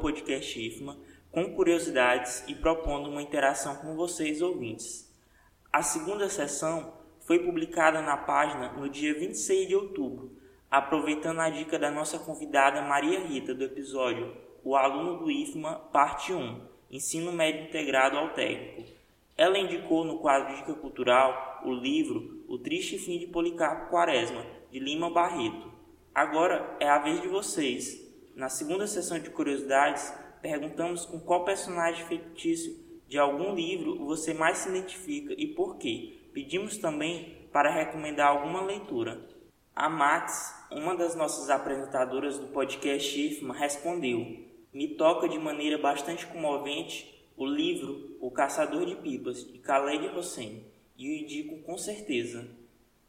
podcastifma, 0.00 0.96
com 1.34 1.52
curiosidades 1.52 2.44
e 2.46 2.54
propondo 2.54 3.10
uma 3.10 3.20
interação 3.20 3.74
com 3.76 3.96
vocês 3.96 4.40
ouvintes. 4.40 5.12
A 5.72 5.82
segunda 5.82 6.28
sessão 6.28 6.94
foi 7.22 7.40
publicada 7.40 8.00
na 8.00 8.16
página 8.16 8.70
no 8.74 8.88
dia 8.88 9.12
26 9.12 9.66
de 9.66 9.74
outubro, 9.74 10.30
aproveitando 10.70 11.40
a 11.40 11.50
dica 11.50 11.76
da 11.76 11.90
nossa 11.90 12.20
convidada 12.20 12.82
Maria 12.82 13.18
Rita 13.18 13.52
do 13.52 13.64
episódio 13.64 14.32
O 14.62 14.76
Aluno 14.76 15.18
do 15.18 15.28
IFMA, 15.28 15.74
parte 15.92 16.32
1, 16.32 16.60
Ensino 16.88 17.32
Médio 17.32 17.64
Integrado 17.64 18.16
ao 18.16 18.32
Técnico. 18.32 18.88
Ela 19.36 19.58
indicou 19.58 20.04
no 20.04 20.20
quadro 20.20 20.54
Dica 20.54 20.74
Cultural 20.74 21.62
o 21.64 21.72
livro 21.72 22.44
O 22.46 22.58
Triste 22.58 22.96
Fim 22.96 23.18
de 23.18 23.26
Policarpo 23.26 23.90
Quaresma, 23.90 24.46
de 24.70 24.78
Lima 24.78 25.10
Barreto. 25.10 25.72
Agora 26.14 26.76
é 26.78 26.88
a 26.88 27.00
vez 27.00 27.20
de 27.20 27.26
vocês. 27.26 28.00
Na 28.36 28.48
segunda 28.48 28.86
sessão 28.86 29.18
de 29.18 29.30
curiosidades, 29.30 30.12
perguntamos 30.44 31.06
com 31.06 31.18
qual 31.18 31.42
personagem 31.42 32.04
fictício 32.04 32.76
de 33.08 33.18
algum 33.18 33.54
livro 33.54 34.04
você 34.04 34.34
mais 34.34 34.58
se 34.58 34.68
identifica 34.68 35.32
e 35.38 35.46
por 35.46 35.78
quê. 35.78 36.18
Pedimos 36.34 36.76
também 36.76 37.48
para 37.50 37.70
recomendar 37.70 38.28
alguma 38.28 38.60
leitura. 38.60 39.26
A 39.74 39.88
Max, 39.88 40.54
uma 40.70 40.94
das 40.94 41.14
nossas 41.14 41.48
apresentadoras 41.48 42.38
do 42.38 42.48
podcast 42.48 43.18
IFMA, 43.18 43.54
respondeu: 43.54 44.44
Me 44.70 44.88
toca 44.96 45.26
de 45.26 45.38
maneira 45.38 45.78
bastante 45.78 46.26
comovente 46.26 47.26
o 47.38 47.46
livro 47.46 48.14
O 48.20 48.30
Caçador 48.30 48.84
de 48.84 48.96
Pipas, 48.96 49.50
de 49.50 49.58
Khaled 49.60 50.08
Hossein, 50.08 50.62
e 50.94 51.08
o 51.08 51.22
indico 51.22 51.62
com 51.62 51.78
certeza. 51.78 52.46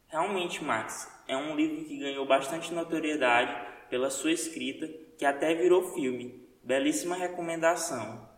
Realmente, 0.08 0.64
Max, 0.64 1.06
é 1.28 1.36
um 1.36 1.54
livro 1.54 1.84
que 1.84 1.98
ganhou 1.98 2.24
bastante 2.24 2.72
notoriedade 2.72 3.88
pela 3.90 4.08
sua 4.08 4.32
escrita, 4.32 4.88
que 5.18 5.26
até 5.26 5.54
virou 5.54 5.92
filme 5.92 6.45
Belíssima 6.66 7.14
recomendação. 7.14 8.28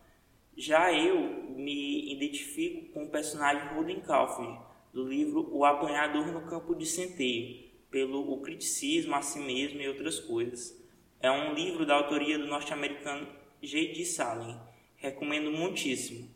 Já 0.55 0.93
eu 0.93 1.49
me 1.55 2.13
identifico 2.13 2.93
com 2.93 3.05
o 3.05 3.09
personagem 3.09 3.73
Holden 3.73 4.01
Caulfield, 4.01 4.59
do 4.93 5.03
livro 5.03 5.49
O 5.51 5.65
Apanhador 5.65 6.27
no 6.27 6.45
Campo 6.45 6.75
de 6.75 6.85
Centeio, 6.85 7.71
pelo 7.89 8.31
o 8.31 8.39
criticismo 8.39 9.15
a 9.15 9.23
si 9.23 9.39
mesmo 9.39 9.81
e 9.81 9.87
outras 9.87 10.19
coisas. 10.19 10.79
É 11.19 11.31
um 11.31 11.55
livro 11.55 11.87
da 11.87 11.95
autoria 11.95 12.37
do 12.37 12.45
norte-americano 12.45 13.27
J.D. 13.63 14.05
Salen. 14.05 14.59
Recomendo 14.97 15.49
muitíssimo. 15.49 16.29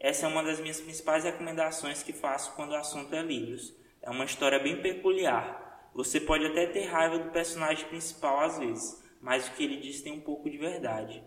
Essa 0.00 0.26
é 0.26 0.28
uma 0.28 0.42
das 0.42 0.58
minhas 0.58 0.80
principais 0.80 1.22
recomendações 1.22 2.02
que 2.02 2.12
faço 2.12 2.52
quando 2.56 2.72
o 2.72 2.76
assunto 2.76 3.14
é 3.14 3.22
livros. 3.22 3.72
É 4.02 4.10
uma 4.10 4.24
história 4.24 4.58
bem 4.58 4.82
peculiar. 4.82 5.88
Você 5.94 6.20
pode 6.20 6.44
até 6.46 6.66
ter 6.66 6.86
raiva 6.86 7.16
do 7.16 7.30
personagem 7.30 7.86
principal 7.86 8.40
às 8.40 8.58
vezes, 8.58 9.07
mas 9.20 9.48
o 9.48 9.52
que 9.52 9.64
ele 9.64 9.76
diz 9.76 10.02
tem 10.02 10.12
um 10.12 10.20
pouco 10.20 10.48
de 10.48 10.56
verdade. 10.58 11.22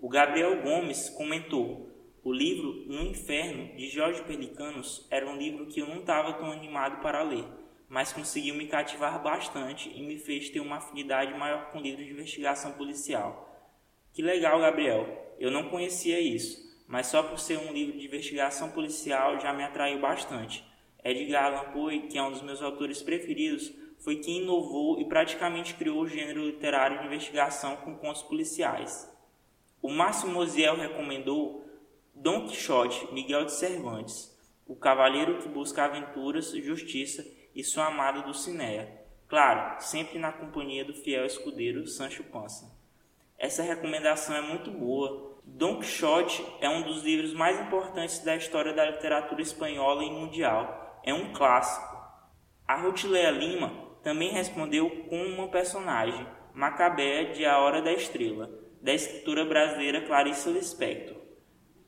O 0.00 0.08
Gabriel 0.08 0.62
Gomes 0.62 1.08
comentou: 1.10 1.90
o 2.24 2.32
livro 2.32 2.84
No 2.86 3.02
Inferno, 3.02 3.76
de 3.76 3.88
Jorge 3.88 4.22
Pelicanos, 4.24 5.06
era 5.10 5.28
um 5.28 5.36
livro 5.36 5.66
que 5.66 5.80
eu 5.80 5.86
não 5.86 6.00
estava 6.00 6.32
tão 6.34 6.52
animado 6.52 7.00
para 7.00 7.22
ler, 7.22 7.44
mas 7.88 8.12
conseguiu 8.12 8.54
me 8.54 8.66
cativar 8.66 9.22
bastante 9.22 9.90
e 9.94 10.02
me 10.02 10.18
fez 10.18 10.48
ter 10.50 10.60
uma 10.60 10.76
afinidade 10.76 11.36
maior 11.38 11.70
com 11.70 11.80
livros 11.80 12.06
de 12.06 12.12
investigação 12.12 12.72
policial. 12.72 13.48
Que 14.12 14.22
legal, 14.22 14.60
Gabriel! 14.60 15.34
Eu 15.38 15.50
não 15.50 15.68
conhecia 15.68 16.20
isso, 16.20 16.62
mas 16.86 17.06
só 17.06 17.22
por 17.22 17.38
ser 17.38 17.58
um 17.58 17.72
livro 17.72 17.98
de 17.98 18.06
investigação 18.06 18.70
policial 18.70 19.40
já 19.40 19.52
me 19.52 19.64
atraiu 19.64 20.00
bastante. 20.00 20.64
Edgar 21.04 21.46
Allan 21.46 21.72
Poe, 21.72 22.02
que 22.02 22.16
é 22.16 22.22
um 22.22 22.30
dos 22.30 22.42
meus 22.42 22.62
autores 22.62 23.02
preferidos, 23.02 23.72
foi 24.02 24.16
quem 24.16 24.42
inovou 24.42 25.00
e 25.00 25.04
praticamente 25.04 25.74
criou 25.74 26.02
o 26.02 26.08
gênero 26.08 26.44
literário 26.44 26.98
de 27.00 27.06
investigação 27.06 27.76
com 27.76 27.96
contos 27.96 28.22
policiais. 28.22 29.08
O 29.80 29.88
Márcio 29.88 30.28
Mosiel 30.28 30.76
recomendou 30.76 31.64
Dom 32.14 32.46
Quixote, 32.46 33.12
Miguel 33.12 33.44
de 33.44 33.52
Cervantes, 33.52 34.36
o 34.66 34.74
cavaleiro 34.74 35.38
que 35.38 35.48
busca 35.48 35.84
aventuras, 35.84 36.50
justiça 36.50 37.24
e 37.54 37.62
sua 37.62 37.86
amada 37.86 38.22
Dulcinea. 38.22 39.02
Claro, 39.28 39.80
sempre 39.80 40.18
na 40.18 40.32
companhia 40.32 40.84
do 40.84 40.94
fiel 40.94 41.24
escudeiro 41.24 41.86
Sancho 41.86 42.24
Panza. 42.24 42.70
Essa 43.38 43.62
recomendação 43.62 44.36
é 44.36 44.40
muito 44.40 44.70
boa. 44.70 45.36
Dom 45.44 45.78
Quixote 45.78 46.44
é 46.60 46.68
um 46.68 46.82
dos 46.82 47.02
livros 47.02 47.32
mais 47.32 47.58
importantes 47.60 48.18
da 48.20 48.36
história 48.36 48.72
da 48.72 48.84
literatura 48.84 49.42
espanhola 49.42 50.04
e 50.04 50.10
mundial. 50.10 51.00
É 51.04 51.14
um 51.14 51.32
clássico. 51.32 51.92
A 52.66 52.76
Rutileia 52.76 53.30
Lima 53.30 53.81
também 54.02 54.30
respondeu 54.30 54.90
com 55.08 55.22
uma 55.22 55.48
personagem, 55.48 56.26
Macabea 56.54 57.32
de 57.32 57.44
A 57.46 57.58
Hora 57.58 57.80
da 57.80 57.92
Estrela, 57.92 58.50
da 58.82 58.92
escritora 58.92 59.44
brasileira 59.44 60.06
Clarice 60.06 60.50
Lispector. 60.50 61.16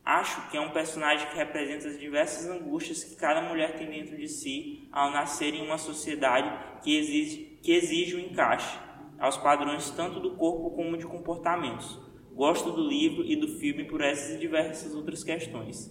Acho 0.05 0.51
que 0.51 0.57
é 0.57 0.61
um 0.61 0.71
personagem 0.71 1.29
que 1.29 1.37
representa 1.37 1.89
as 1.89 1.99
diversas 1.99 2.47
angústias 2.49 3.03
que 3.03 3.17
cada 3.17 3.41
mulher 3.41 3.77
tem 3.77 3.89
dentro 3.89 4.17
de 4.17 4.29
si 4.29 4.89
ao 4.93 5.11
nascer 5.11 5.55
em 5.55 5.65
uma 5.65 5.79
sociedade 5.79 6.81
que 6.83 6.97
exige, 6.97 7.59
que 7.63 7.73
exige 7.73 8.15
o 8.15 8.19
um 8.19 8.21
encaixe 8.21 8.79
aos 9.19 9.37
padrões 9.39 9.91
tanto 9.91 10.21
do 10.21 10.37
corpo 10.37 10.77
como 10.77 10.99
de 10.99 11.07
comportamentos. 11.07 11.99
Gosto 12.33 12.71
do 12.71 12.87
livro 12.87 13.25
e 13.25 13.37
do 13.37 13.49
filme 13.59 13.85
por 13.85 14.03
essas 14.03 14.37
e 14.37 14.39
diversas 14.39 14.95
outras 14.95 15.25
questões. 15.25 15.91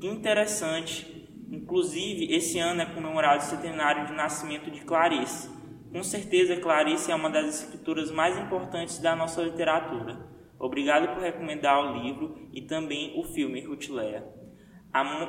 Que 0.00 0.08
interessante 0.08 1.15
Inclusive, 1.50 2.34
esse 2.34 2.58
ano 2.58 2.82
é 2.82 2.86
comemorado 2.86 3.42
o 3.42 3.46
centenário 3.46 4.06
de 4.06 4.12
nascimento 4.12 4.70
de 4.70 4.80
Clarice. 4.80 5.48
Com 5.92 6.02
certeza, 6.02 6.56
Clarice 6.56 7.12
é 7.12 7.14
uma 7.14 7.30
das 7.30 7.62
escritoras 7.62 8.10
mais 8.10 8.36
importantes 8.36 8.98
da 8.98 9.14
nossa 9.14 9.42
literatura. 9.42 10.26
Obrigado 10.58 11.14
por 11.14 11.22
recomendar 11.22 11.78
o 11.80 12.02
livro 12.02 12.48
e 12.52 12.62
também 12.62 13.12
o 13.18 13.22
filme 13.22 13.60
Ruth 13.60 13.88
Lea. 13.88 14.26
A, 14.92 15.04
Mo... 15.04 15.28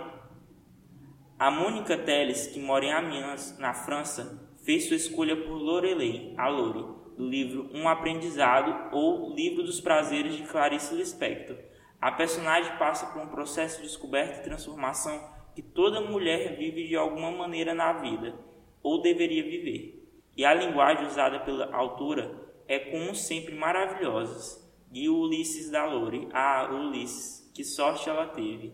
a 1.38 1.52
Mônica 1.52 1.98
Teles, 1.98 2.48
que 2.48 2.60
mora 2.60 2.86
em 2.86 2.94
Amiens, 2.94 3.58
na 3.60 3.74
França, 3.74 4.50
fez 4.66 4.88
sua 4.88 4.96
escolha 4.96 5.36
por 5.36 5.54
Lorelei, 5.54 6.34
a 6.38 6.48
Lore, 6.48 6.98
do 7.16 7.28
livro 7.28 7.70
Um 7.74 7.88
Aprendizado 7.88 8.90
ou 8.92 9.36
Livro 9.36 9.64
dos 9.64 9.80
Prazeres 9.80 10.36
de 10.36 10.44
Clarice 10.44 10.96
Lispector. 10.96 11.58
A 12.02 12.12
personagem 12.12 12.78
passa 12.78 13.08
por 13.08 13.22
um 13.22 13.28
processo 13.28 13.78
de 13.78 13.88
descoberta 13.88 14.40
e 14.40 14.44
transformação 14.44 15.37
que 15.58 15.62
toda 15.64 16.00
mulher 16.00 16.56
vive 16.56 16.88
de 16.88 16.96
alguma 16.96 17.32
maneira 17.32 17.74
na 17.74 17.92
vida, 17.92 18.36
ou 18.84 19.02
deveria 19.02 19.42
viver. 19.42 20.08
E 20.36 20.46
a 20.46 20.54
linguagem 20.54 21.08
usada 21.08 21.40
pela 21.40 21.76
autora 21.76 22.32
é, 22.68 22.78
como 22.78 23.16
sempre, 23.16 23.56
maravilhosa. 23.56 24.64
O 24.94 25.24
Ulisses 25.24 25.72
da 25.72 25.84
Lore, 25.84 26.30
ah, 26.32 26.70
Ulisses, 26.72 27.52
que 27.56 27.64
sorte 27.64 28.08
ela 28.08 28.28
teve. 28.28 28.72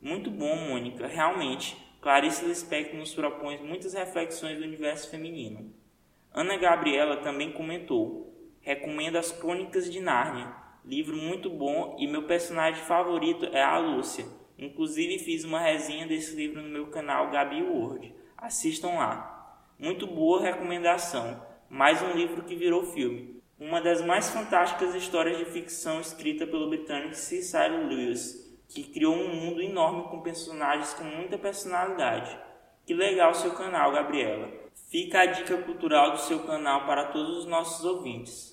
Muito 0.00 0.30
bom, 0.30 0.54
Mônica, 0.54 1.08
realmente. 1.08 1.76
Clarice 2.00 2.44
Lispector 2.44 2.96
nos 2.96 3.12
propõe 3.12 3.58
muitas 3.58 3.92
reflexões 3.92 4.58
do 4.58 4.62
universo 4.62 5.10
feminino. 5.10 5.74
Ana 6.32 6.56
Gabriela 6.56 7.16
também 7.16 7.50
comentou: 7.50 8.32
recomendo 8.60 9.16
as 9.16 9.32
Crônicas 9.32 9.90
de 9.90 9.98
Nárnia, 9.98 10.54
livro 10.84 11.16
muito 11.16 11.50
bom 11.50 11.96
e 11.98 12.06
meu 12.06 12.28
personagem 12.28 12.84
favorito 12.84 13.46
é 13.46 13.60
a 13.60 13.76
Lúcia 13.76 14.40
Inclusive 14.58 15.18
fiz 15.18 15.44
uma 15.44 15.60
resenha 15.60 16.06
desse 16.06 16.34
livro 16.36 16.62
no 16.62 16.68
meu 16.68 16.86
canal 16.88 17.30
Gabi 17.30 17.62
Word. 17.62 18.14
Assistam 18.36 18.90
lá. 18.90 19.64
Muito 19.78 20.06
boa 20.06 20.40
recomendação. 20.40 21.42
Mais 21.68 22.02
um 22.02 22.12
livro 22.12 22.44
que 22.44 22.54
virou 22.54 22.84
filme. 22.84 23.40
Uma 23.58 23.80
das 23.80 24.02
mais 24.02 24.28
fantásticas 24.30 24.94
histórias 24.94 25.38
de 25.38 25.44
ficção 25.46 26.00
escrita 26.00 26.46
pelo 26.46 26.68
britânico 26.68 27.14
C.S. 27.14 27.56
Lewis, 27.68 28.60
que 28.68 28.82
criou 28.82 29.14
um 29.14 29.34
mundo 29.34 29.62
enorme 29.62 30.04
com 30.10 30.20
personagens 30.20 30.94
com 30.94 31.04
muita 31.04 31.38
personalidade. 31.38 32.36
Que 32.84 32.94
legal 32.94 33.34
seu 33.34 33.52
canal, 33.52 33.92
Gabriela. 33.92 34.50
Fica 34.90 35.20
a 35.20 35.26
dica 35.26 35.56
cultural 35.58 36.12
do 36.12 36.18
seu 36.18 36.40
canal 36.40 36.86
para 36.86 37.06
todos 37.06 37.38
os 37.38 37.46
nossos 37.46 37.84
ouvintes. 37.84 38.52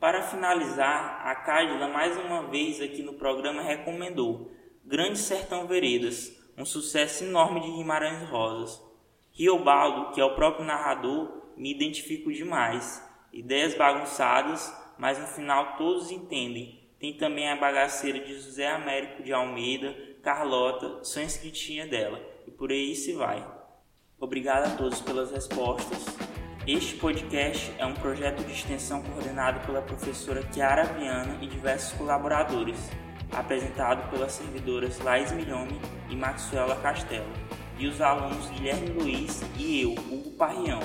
Para 0.00 0.22
finalizar, 0.22 1.26
a 1.26 1.34
Cádila 1.36 1.88
mais 1.88 2.16
uma 2.16 2.42
vez 2.48 2.80
aqui 2.80 3.02
no 3.02 3.14
programa 3.14 3.62
recomendou 3.62 4.50
Grande 4.86 5.18
Sertão 5.18 5.66
Veredas, 5.66 6.38
um 6.58 6.64
sucesso 6.66 7.24
enorme 7.24 7.58
de 7.60 7.70
Guimarães 7.70 8.28
Rosas. 8.28 8.82
Riobaldo, 9.32 10.12
que 10.12 10.20
é 10.20 10.24
o 10.24 10.34
próprio 10.34 10.66
narrador, 10.66 11.54
me 11.56 11.74
identifico 11.74 12.30
demais. 12.30 13.02
Ideias 13.32 13.74
bagunçadas, 13.74 14.70
mas 14.98 15.18
no 15.18 15.26
final 15.26 15.78
todos 15.78 16.10
entendem. 16.10 16.86
Tem 17.00 17.14
também 17.14 17.48
a 17.48 17.56
bagaceira 17.56 18.20
de 18.20 18.34
José 18.34 18.68
Américo 18.68 19.22
de 19.22 19.32
Almeida, 19.32 19.96
Carlota, 20.22 21.02
só 21.02 21.22
inscritinha 21.22 21.86
dela. 21.86 22.20
E 22.46 22.50
por 22.50 22.70
aí 22.70 22.94
se 22.94 23.14
vai. 23.14 23.42
Obrigado 24.20 24.66
a 24.66 24.76
todos 24.76 25.00
pelas 25.00 25.30
respostas. 25.30 26.04
Este 26.66 26.96
podcast 26.96 27.72
é 27.78 27.86
um 27.86 27.94
projeto 27.94 28.44
de 28.44 28.52
extensão 28.52 29.02
coordenado 29.02 29.64
pela 29.64 29.80
professora 29.80 30.46
Chiara 30.52 30.84
Viana 30.84 31.38
e 31.42 31.46
diversos 31.46 31.96
colaboradores, 31.96 32.78
apresentado 33.34 34.10
pelas 34.10 34.32
servidoras 34.32 34.98
Laís 35.00 35.32
Milhome 35.32 35.80
e 36.08 36.16
Maxuela 36.16 36.76
Castelo, 36.76 37.30
e 37.78 37.86
os 37.86 38.00
alunos 38.00 38.48
Guilherme 38.50 38.90
Luiz 38.90 39.42
e 39.56 39.82
eu, 39.82 39.92
Hugo 39.92 40.30
Parrião. 40.32 40.80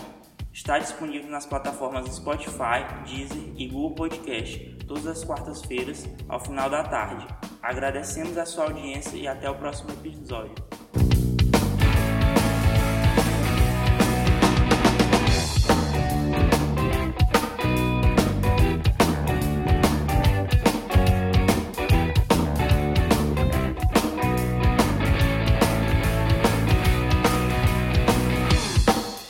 Está 0.52 0.80
disponível 0.80 1.30
nas 1.30 1.46
plataformas 1.46 2.14
Spotify, 2.14 2.84
Deezer 3.06 3.54
e 3.56 3.68
Google 3.68 3.96
Podcast, 3.96 4.78
todas 4.88 5.08
as 5.08 5.24
quartas-feiras, 5.24 6.08
ao 6.28 6.40
final 6.40 6.70
da 6.70 6.84
tarde. 6.84 7.26
Agradecemos 7.62 8.38
a 8.38 8.46
sua 8.46 8.66
audiência 8.66 9.16
e 9.16 9.28
até 9.28 9.50
o 9.50 9.56
próximo 9.56 9.92
episódio. 9.92 10.69